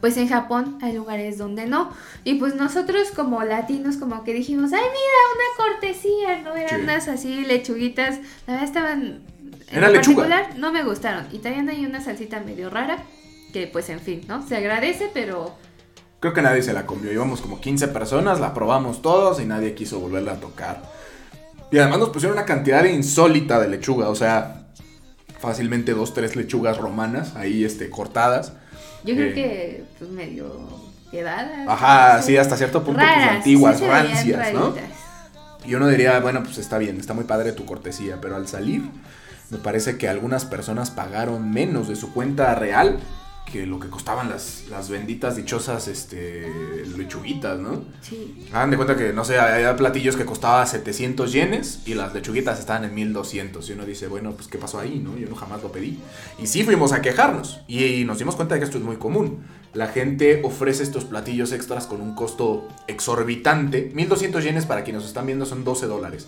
[0.00, 1.90] Pues en Japón hay lugares donde no.
[2.24, 6.54] Y pues nosotros como latinos como que dijimos, ay mira, una cortesía, ¿no?
[6.54, 9.22] Eran unas así lechuguitas, la verdad estaban...
[9.70, 10.50] Era lechuga.
[10.56, 11.26] no me gustaron.
[11.32, 13.02] Y también hay una salsita medio rara,
[13.52, 14.46] que pues en fin, ¿no?
[14.46, 15.54] Se agradece, pero...
[16.20, 17.12] Creo que nadie se la comió.
[17.12, 20.82] Íbamos como 15 personas, la probamos todos y nadie quiso volverla a tocar.
[21.70, 24.68] Y además nos pusieron una cantidad insólita de lechuga, o sea,
[25.38, 28.54] fácilmente dos, tres lechugas romanas ahí este, cortadas.
[29.04, 30.52] Yo creo que pues medio
[31.10, 31.68] quedadas.
[31.68, 34.74] Ajá, sí, hasta cierto punto pues, antiguas, rancias, ¿no?
[35.64, 38.82] Y uno diría, bueno, pues está bien, está muy padre tu cortesía, pero al salir
[39.50, 42.98] me parece que algunas personas pagaron menos de su cuenta real
[43.50, 46.46] que lo que costaban las, las benditas dichosas este,
[46.96, 47.82] lechuguitas, ¿no?
[48.02, 48.46] Sí.
[48.52, 52.58] Hagan de cuenta que, no sé, había platillos que costaban 700 yenes y las lechuguitas
[52.58, 53.68] estaban en 1200.
[53.68, 55.16] Y uno dice, bueno, pues ¿qué pasó ahí, no?
[55.16, 55.98] Yo no jamás lo pedí.
[56.38, 59.44] Y sí fuimos a quejarnos y nos dimos cuenta de que esto es muy común.
[59.74, 63.90] La gente ofrece estos platillos extras con un costo exorbitante.
[63.94, 66.26] 1200 yenes para quienes nos están viendo son 12 dólares.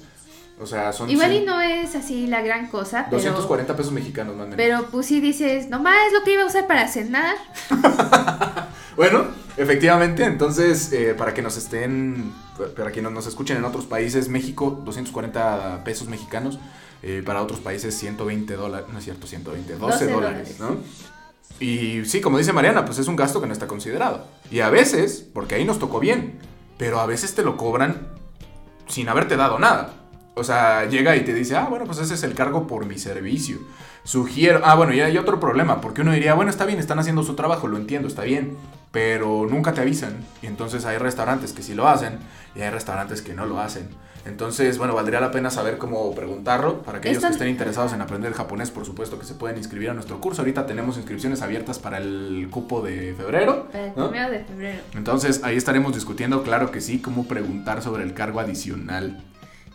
[0.61, 1.09] O sea, son...
[1.09, 3.07] Igual y no es así la gran cosa.
[3.11, 6.67] 240 pesos mexicanos, más Pero pues sí dices, nomás es lo que iba a usar
[6.67, 7.37] para cenar.
[8.97, 9.25] bueno,
[9.57, 12.33] efectivamente, entonces, eh, para que nos estén,
[12.77, 16.59] para que nos escuchen en otros países, México, 240 pesos mexicanos.
[17.03, 18.87] Eh, para otros países, 120 dólares.
[18.93, 20.77] No es cierto, 120, 12, dólares, ¿no?
[21.59, 24.27] Y sí, como dice Mariana, pues es un gasto que no está considerado.
[24.51, 26.39] Y a veces, porque ahí nos tocó bien,
[26.77, 28.09] pero a veces te lo cobran
[28.87, 30.00] sin haberte dado nada.
[30.41, 32.97] O sea, llega y te dice, ah, bueno, pues ese es el cargo por mi
[32.97, 33.59] servicio.
[34.05, 37.23] Sugiero, ah, bueno, y hay otro problema, porque uno diría, bueno, está bien, están haciendo
[37.23, 38.57] su trabajo, lo entiendo, está bien,
[38.91, 40.17] pero nunca te avisan.
[40.41, 42.19] Y entonces hay restaurantes que sí lo hacen
[42.55, 43.91] y hay restaurantes que no lo hacen.
[44.25, 46.81] Entonces, bueno, valdría la pena saber cómo preguntarlo.
[46.83, 49.95] Para aquellos que estén interesados en aprender japonés, por supuesto que se pueden inscribir a
[49.95, 50.41] nuestro curso.
[50.41, 53.69] Ahorita tenemos inscripciones abiertas para el cupo de febrero.
[53.75, 54.79] el primero de febrero.
[54.95, 59.23] Entonces, ahí estaremos discutiendo, claro que sí, cómo preguntar sobre el cargo adicional.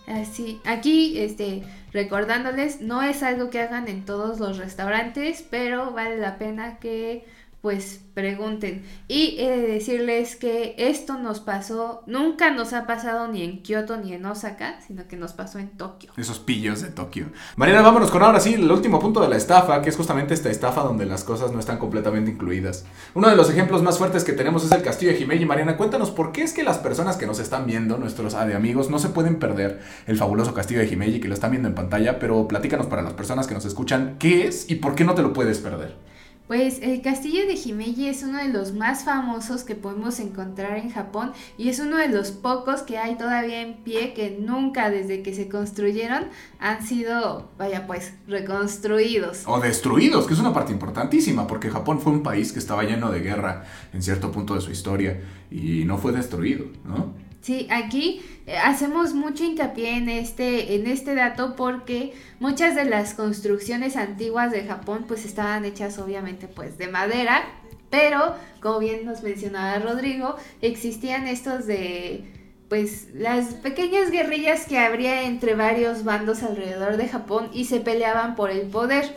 [0.08, 6.18] Así, aquí, este, recordándoles, no es algo que hagan en todos los restaurantes, pero vale
[6.18, 7.26] la pena que
[7.66, 8.84] pues pregunten.
[9.08, 13.98] Y he de decirles que esto nos pasó, nunca nos ha pasado ni en Kioto
[13.98, 16.12] ni en Osaka, sino que nos pasó en Tokio.
[16.16, 17.26] Esos pillos de Tokio.
[17.56, 20.52] Mariana, vámonos con ahora sí el último punto de la estafa, que es justamente esta
[20.52, 22.86] estafa donde las cosas no están completamente incluidas.
[23.16, 25.46] Uno de los ejemplos más fuertes que tenemos es el castillo de Himeji.
[25.46, 29.00] Mariana, cuéntanos por qué es que las personas que nos están viendo, nuestros amigos, no
[29.00, 32.48] se pueden perder el fabuloso castillo de Himeji que lo están viendo en pantalla, pero
[32.48, 35.34] platícanos para las personas que nos escuchan qué es y por qué no te lo
[35.34, 36.06] puedes perder.
[36.48, 40.92] Pues el castillo de Himeji es uno de los más famosos que podemos encontrar en
[40.92, 45.24] Japón y es uno de los pocos que hay todavía en pie que nunca desde
[45.24, 46.26] que se construyeron
[46.60, 49.42] han sido, vaya pues, reconstruidos.
[49.48, 53.12] O destruidos, que es una parte importantísima porque Japón fue un país que estaba lleno
[53.12, 55.20] de guerra en cierto punto de su historia
[55.50, 57.25] y no fue destruido, ¿no?
[57.46, 63.14] Sí, aquí eh, hacemos mucho hincapié en este, en este dato porque muchas de las
[63.14, 67.44] construcciones antiguas de Japón pues estaban hechas obviamente pues de madera,
[67.92, 72.26] pero como bien nos mencionaba Rodrigo, existían estos de
[72.68, 78.36] pues las pequeñas guerrillas que habría entre varios bandos alrededor de Japón y se peleaban
[78.36, 79.16] por el poder.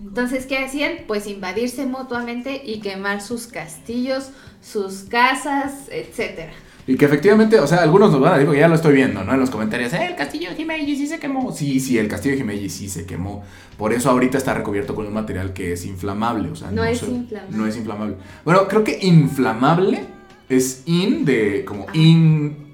[0.00, 1.00] Entonces, ¿qué hacían?
[1.06, 4.30] Pues invadirse mutuamente y quemar sus castillos,
[4.62, 6.54] sus casas, etcétera.
[6.86, 9.34] Y que efectivamente, o sea, algunos nos van a decir, ya lo estoy viendo, ¿no?
[9.34, 11.52] En los comentarios, eh, el castillo de Himeji sí se quemó.
[11.52, 13.42] Sí, sí, el castillo de Himeji sí se quemó.
[13.76, 17.02] Por eso ahorita está recubierto con un material que es inflamable, o sea, no, es
[17.02, 17.56] inflamable.
[17.56, 18.16] No es inflamable.
[18.44, 20.04] Bueno, creo que inflamable
[20.48, 22.66] es in de como in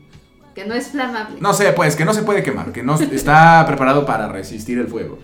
[0.55, 1.41] que no es flamable.
[1.41, 4.89] No sé, pues que no se puede quemar, que no está preparado para resistir el
[4.89, 5.19] fuego.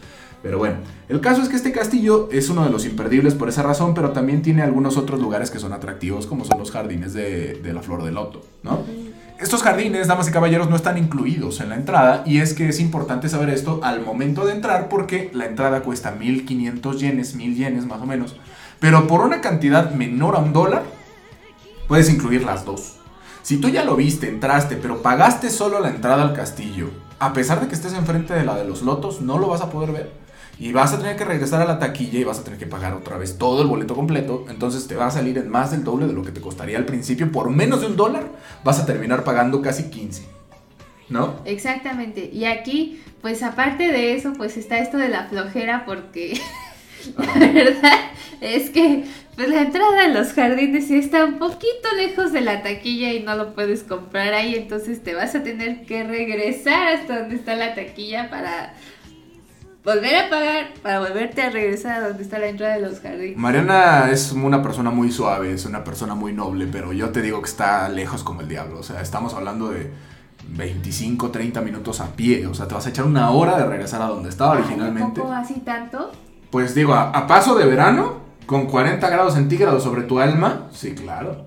[0.48, 0.76] Pero bueno,
[1.10, 4.12] el caso es que este castillo es uno de los imperdibles por esa razón, pero
[4.12, 8.02] también tiene algunos otros lugares que son atractivos, como son los jardines de, la flor
[8.02, 8.82] de loto, ¿no?
[9.38, 12.80] Estos jardines, damas y caballeros, no están incluidos en la entrada y es que es
[12.80, 17.84] importante saber esto al momento de entrar porque la entrada cuesta 1500 yenes, 1000 yenes
[17.84, 18.34] más o menos,
[18.80, 20.82] pero por una cantidad menor a un dólar
[21.88, 23.00] puedes incluir las dos.
[23.42, 26.88] Si tú ya lo viste, entraste, pero pagaste solo la entrada al castillo,
[27.18, 29.68] a pesar de que estés enfrente de la de los lotos, no lo vas a
[29.68, 30.17] poder ver.
[30.60, 32.92] Y vas a tener que regresar a la taquilla y vas a tener que pagar
[32.94, 34.44] otra vez todo el boleto completo.
[34.48, 36.84] Entonces te va a salir en más del doble de lo que te costaría al
[36.84, 37.30] principio.
[37.30, 38.32] Por menos de un dólar
[38.64, 40.22] vas a terminar pagando casi 15.
[41.10, 41.36] ¿No?
[41.44, 42.28] Exactamente.
[42.32, 46.40] Y aquí, pues aparte de eso, pues está esto de la flojera porque
[47.16, 48.00] la verdad
[48.40, 49.04] es que
[49.38, 53.36] pues la entrada a los jardines está un poquito lejos de la taquilla y no
[53.36, 57.76] lo puedes comprar ahí, entonces te vas a tener que regresar hasta donde está la
[57.76, 58.74] taquilla para
[59.84, 63.36] volver a pagar, para volverte a regresar a donde está la entrada de los jardines.
[63.36, 67.40] Mariana es una persona muy suave, es una persona muy noble, pero yo te digo
[67.40, 69.90] que está lejos como el diablo, o sea, estamos hablando de
[70.48, 74.02] 25, 30 minutos a pie, o sea, te vas a echar una hora de regresar
[74.02, 75.20] a donde estaba originalmente.
[75.20, 76.10] ¿Tampoco así tanto?
[76.50, 81.46] Pues digo, a, paso de verano, con 40 grados centígrados sobre tu alma, sí, claro.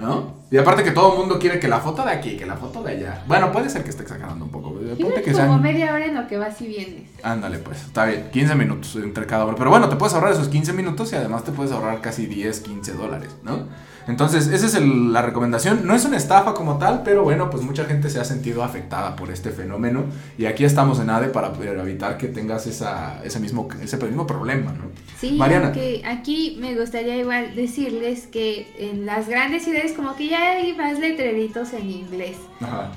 [0.00, 0.40] ¿No?
[0.50, 2.82] Y aparte que todo el mundo quiere que la foto de aquí, que la foto
[2.82, 3.22] de allá.
[3.28, 4.74] Bueno, puede ser que esté exagerando un poco.
[5.00, 7.10] Ponte que como media hora en lo que vas y vienes.
[7.22, 8.30] Ándale, pues, está bien.
[8.32, 9.56] 15 minutos entre cada hora.
[9.56, 12.60] Pero bueno, te puedes ahorrar esos 15 minutos y además te puedes ahorrar casi 10,
[12.60, 13.68] 15 dólares, ¿no?
[14.10, 15.86] Entonces, esa es la recomendación.
[15.86, 19.16] No es una estafa como tal, pero bueno, pues mucha gente se ha sentido afectada
[19.16, 20.04] por este fenómeno.
[20.36, 24.26] Y aquí estamos en ADE para poder evitar que tengas esa, ese, mismo, ese mismo
[24.26, 24.90] problema, ¿no?
[25.18, 25.72] Sí, Mariana.
[26.06, 30.98] aquí me gustaría igual decirles que en las grandes ciudades como que ya hay más
[30.98, 32.36] letreritos en inglés,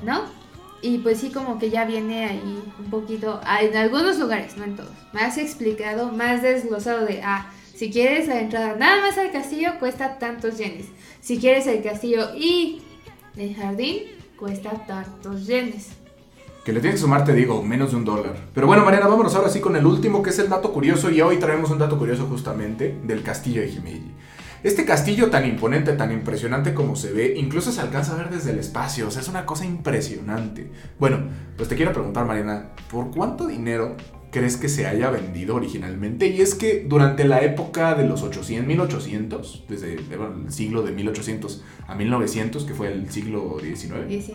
[0.03, 0.21] ¿no?
[0.81, 4.75] Y pues sí, como que ya viene ahí un poquito, en algunos lugares, no en
[4.75, 9.71] todos, más explicado, más desglosado de, ah, si quieres la entrada nada más al castillo,
[9.79, 10.85] cuesta tantos yenes.
[11.21, 12.81] Si quieres el castillo y
[13.35, 14.03] el jardín,
[14.37, 15.89] cuesta tantos yenes.
[16.63, 18.35] Que le tienes que sumar, te digo, menos de un dólar.
[18.53, 21.09] Pero bueno, Mariana, vámonos ahora sí con el último, que es el dato curioso.
[21.09, 24.11] Y hoy traemos un dato curioso justamente del castillo de Himeji.
[24.63, 28.51] Este castillo tan imponente, tan impresionante como se ve, incluso se alcanza a ver desde
[28.51, 29.09] el espacio.
[29.09, 30.71] O sea, es una cosa impresionante.
[30.99, 33.97] Bueno, pues te quiero preguntar, Mariana, ¿por cuánto dinero
[34.33, 36.27] crees que se haya vendido originalmente.
[36.27, 41.63] Y es que durante la época de los 800, 1800, desde el siglo de 1800
[41.87, 44.33] a 1900, que fue el siglo XIX,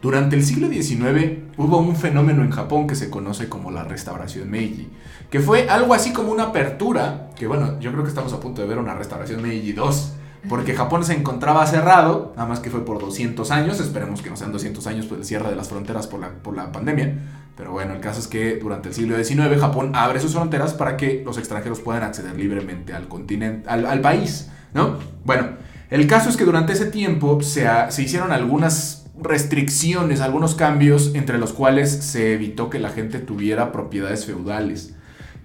[0.00, 4.48] durante el siglo XIX hubo un fenómeno en Japón que se conoce como la restauración
[4.48, 4.88] Meiji,
[5.30, 8.62] que fue algo así como una apertura, que bueno, yo creo que estamos a punto
[8.62, 10.12] de ver una restauración Meiji 2
[10.48, 14.36] porque Japón se encontraba cerrado, nada más que fue por 200 años, esperemos que no
[14.36, 17.18] sean 200 años por el cierre de las fronteras por la, por la pandemia,
[17.56, 20.96] pero bueno, el caso es que durante el siglo XIX Japón abre sus fronteras para
[20.96, 24.98] que los extranjeros puedan acceder libremente al continente, al, país, ¿no?
[25.24, 25.50] Bueno,
[25.90, 31.38] el caso es que durante ese tiempo se, se hicieron algunas restricciones, algunos cambios entre
[31.38, 34.94] los cuales se evitó que la gente tuviera propiedades feudales.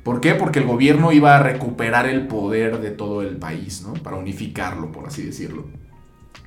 [0.03, 0.33] ¿Por qué?
[0.33, 3.93] Porque el gobierno iba a recuperar el poder de todo el país, ¿no?
[3.93, 5.65] Para unificarlo, por así decirlo.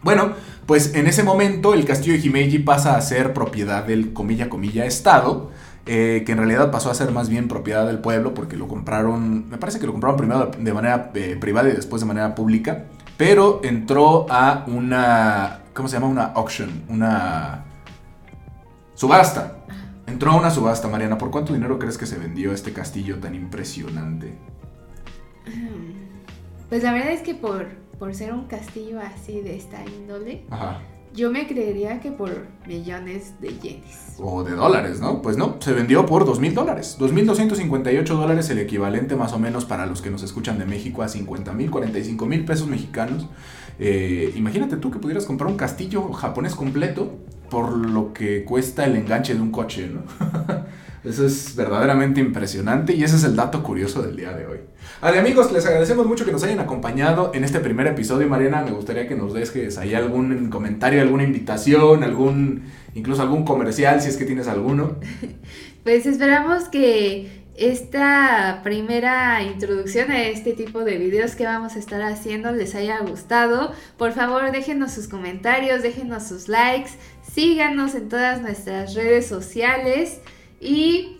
[0.03, 0.32] Bueno,
[0.66, 4.84] pues en ese momento el castillo de Himeji pasa a ser propiedad del comilla comilla
[4.84, 5.50] Estado,
[5.86, 9.48] eh, que en realidad pasó a ser más bien propiedad del pueblo porque lo compraron,
[9.48, 12.84] me parece que lo compraron primero de manera eh, privada y después de manera pública,
[13.16, 16.09] pero entró a una, ¿cómo se llama?
[16.09, 17.64] Una auction, una
[18.94, 19.59] subasta.
[20.07, 21.16] Entró a una subasta, Mariana.
[21.16, 24.34] ¿Por cuánto dinero crees que se vendió este castillo tan impresionante?
[26.68, 30.42] Pues la verdad es que por por ser un castillo así de esta índole,
[31.14, 34.16] yo me creería que por millones de yenes.
[34.18, 35.22] O de dólares, ¿no?
[35.22, 36.96] Pues no, se vendió por dos mil dólares.
[36.98, 41.09] 2.258 dólares, el equivalente más o menos para los que nos escuchan de México a
[41.09, 43.28] 50 mil, 45 mil pesos mexicanos.
[43.78, 48.96] Eh, imagínate tú que pudieras comprar un castillo japonés completo por lo que cuesta el
[48.96, 50.03] enganche de un coche, ¿no?
[51.05, 54.59] Eso es verdaderamente impresionante y ese es el dato curioso del día de hoy.
[55.00, 58.28] Vale, amigos, les agradecemos mucho que nos hayan acompañado en este primer episodio.
[58.28, 62.62] Mariana, me gustaría que nos dejes ahí algún comentario, alguna invitación, algún
[62.94, 64.96] incluso algún comercial, si es que tienes alguno.
[65.82, 72.00] Pues esperamos que esta primera introducción a este tipo de videos que vamos a estar
[72.00, 73.72] haciendo les haya gustado.
[73.98, 76.92] Por favor, déjenos sus comentarios, déjenos sus likes,
[77.34, 80.20] síganos en todas nuestras redes sociales.
[80.63, 81.19] Y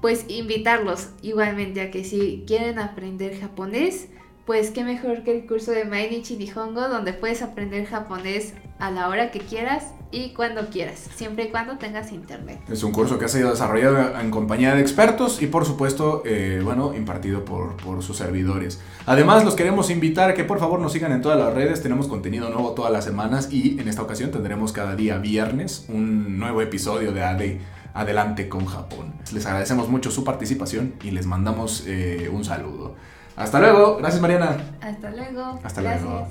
[0.00, 4.08] pues invitarlos igualmente a que si quieren aprender japonés,
[4.46, 9.08] pues qué mejor que el curso de Mainichi Nihongo donde puedes aprender japonés a la
[9.08, 12.60] hora que quieras y cuando quieras, siempre y cuando tengas internet.
[12.70, 16.60] Es un curso que ha sido desarrollado en compañía de expertos y por supuesto, eh,
[16.62, 18.80] bueno, impartido por, por, sus servidores.
[19.06, 22.06] Además, los queremos invitar a que por favor nos sigan en todas las redes, tenemos
[22.06, 26.60] contenido nuevo todas las semanas y en esta ocasión tendremos cada día viernes un nuevo
[26.60, 27.42] episodio de AD
[27.94, 29.14] adelante con Japón.
[29.32, 32.96] Les agradecemos mucho su participación y les mandamos eh, un saludo.
[33.36, 33.96] Hasta luego.
[33.96, 34.56] Gracias, Mariana.
[34.80, 35.60] Hasta luego.
[35.62, 36.28] Hasta luego.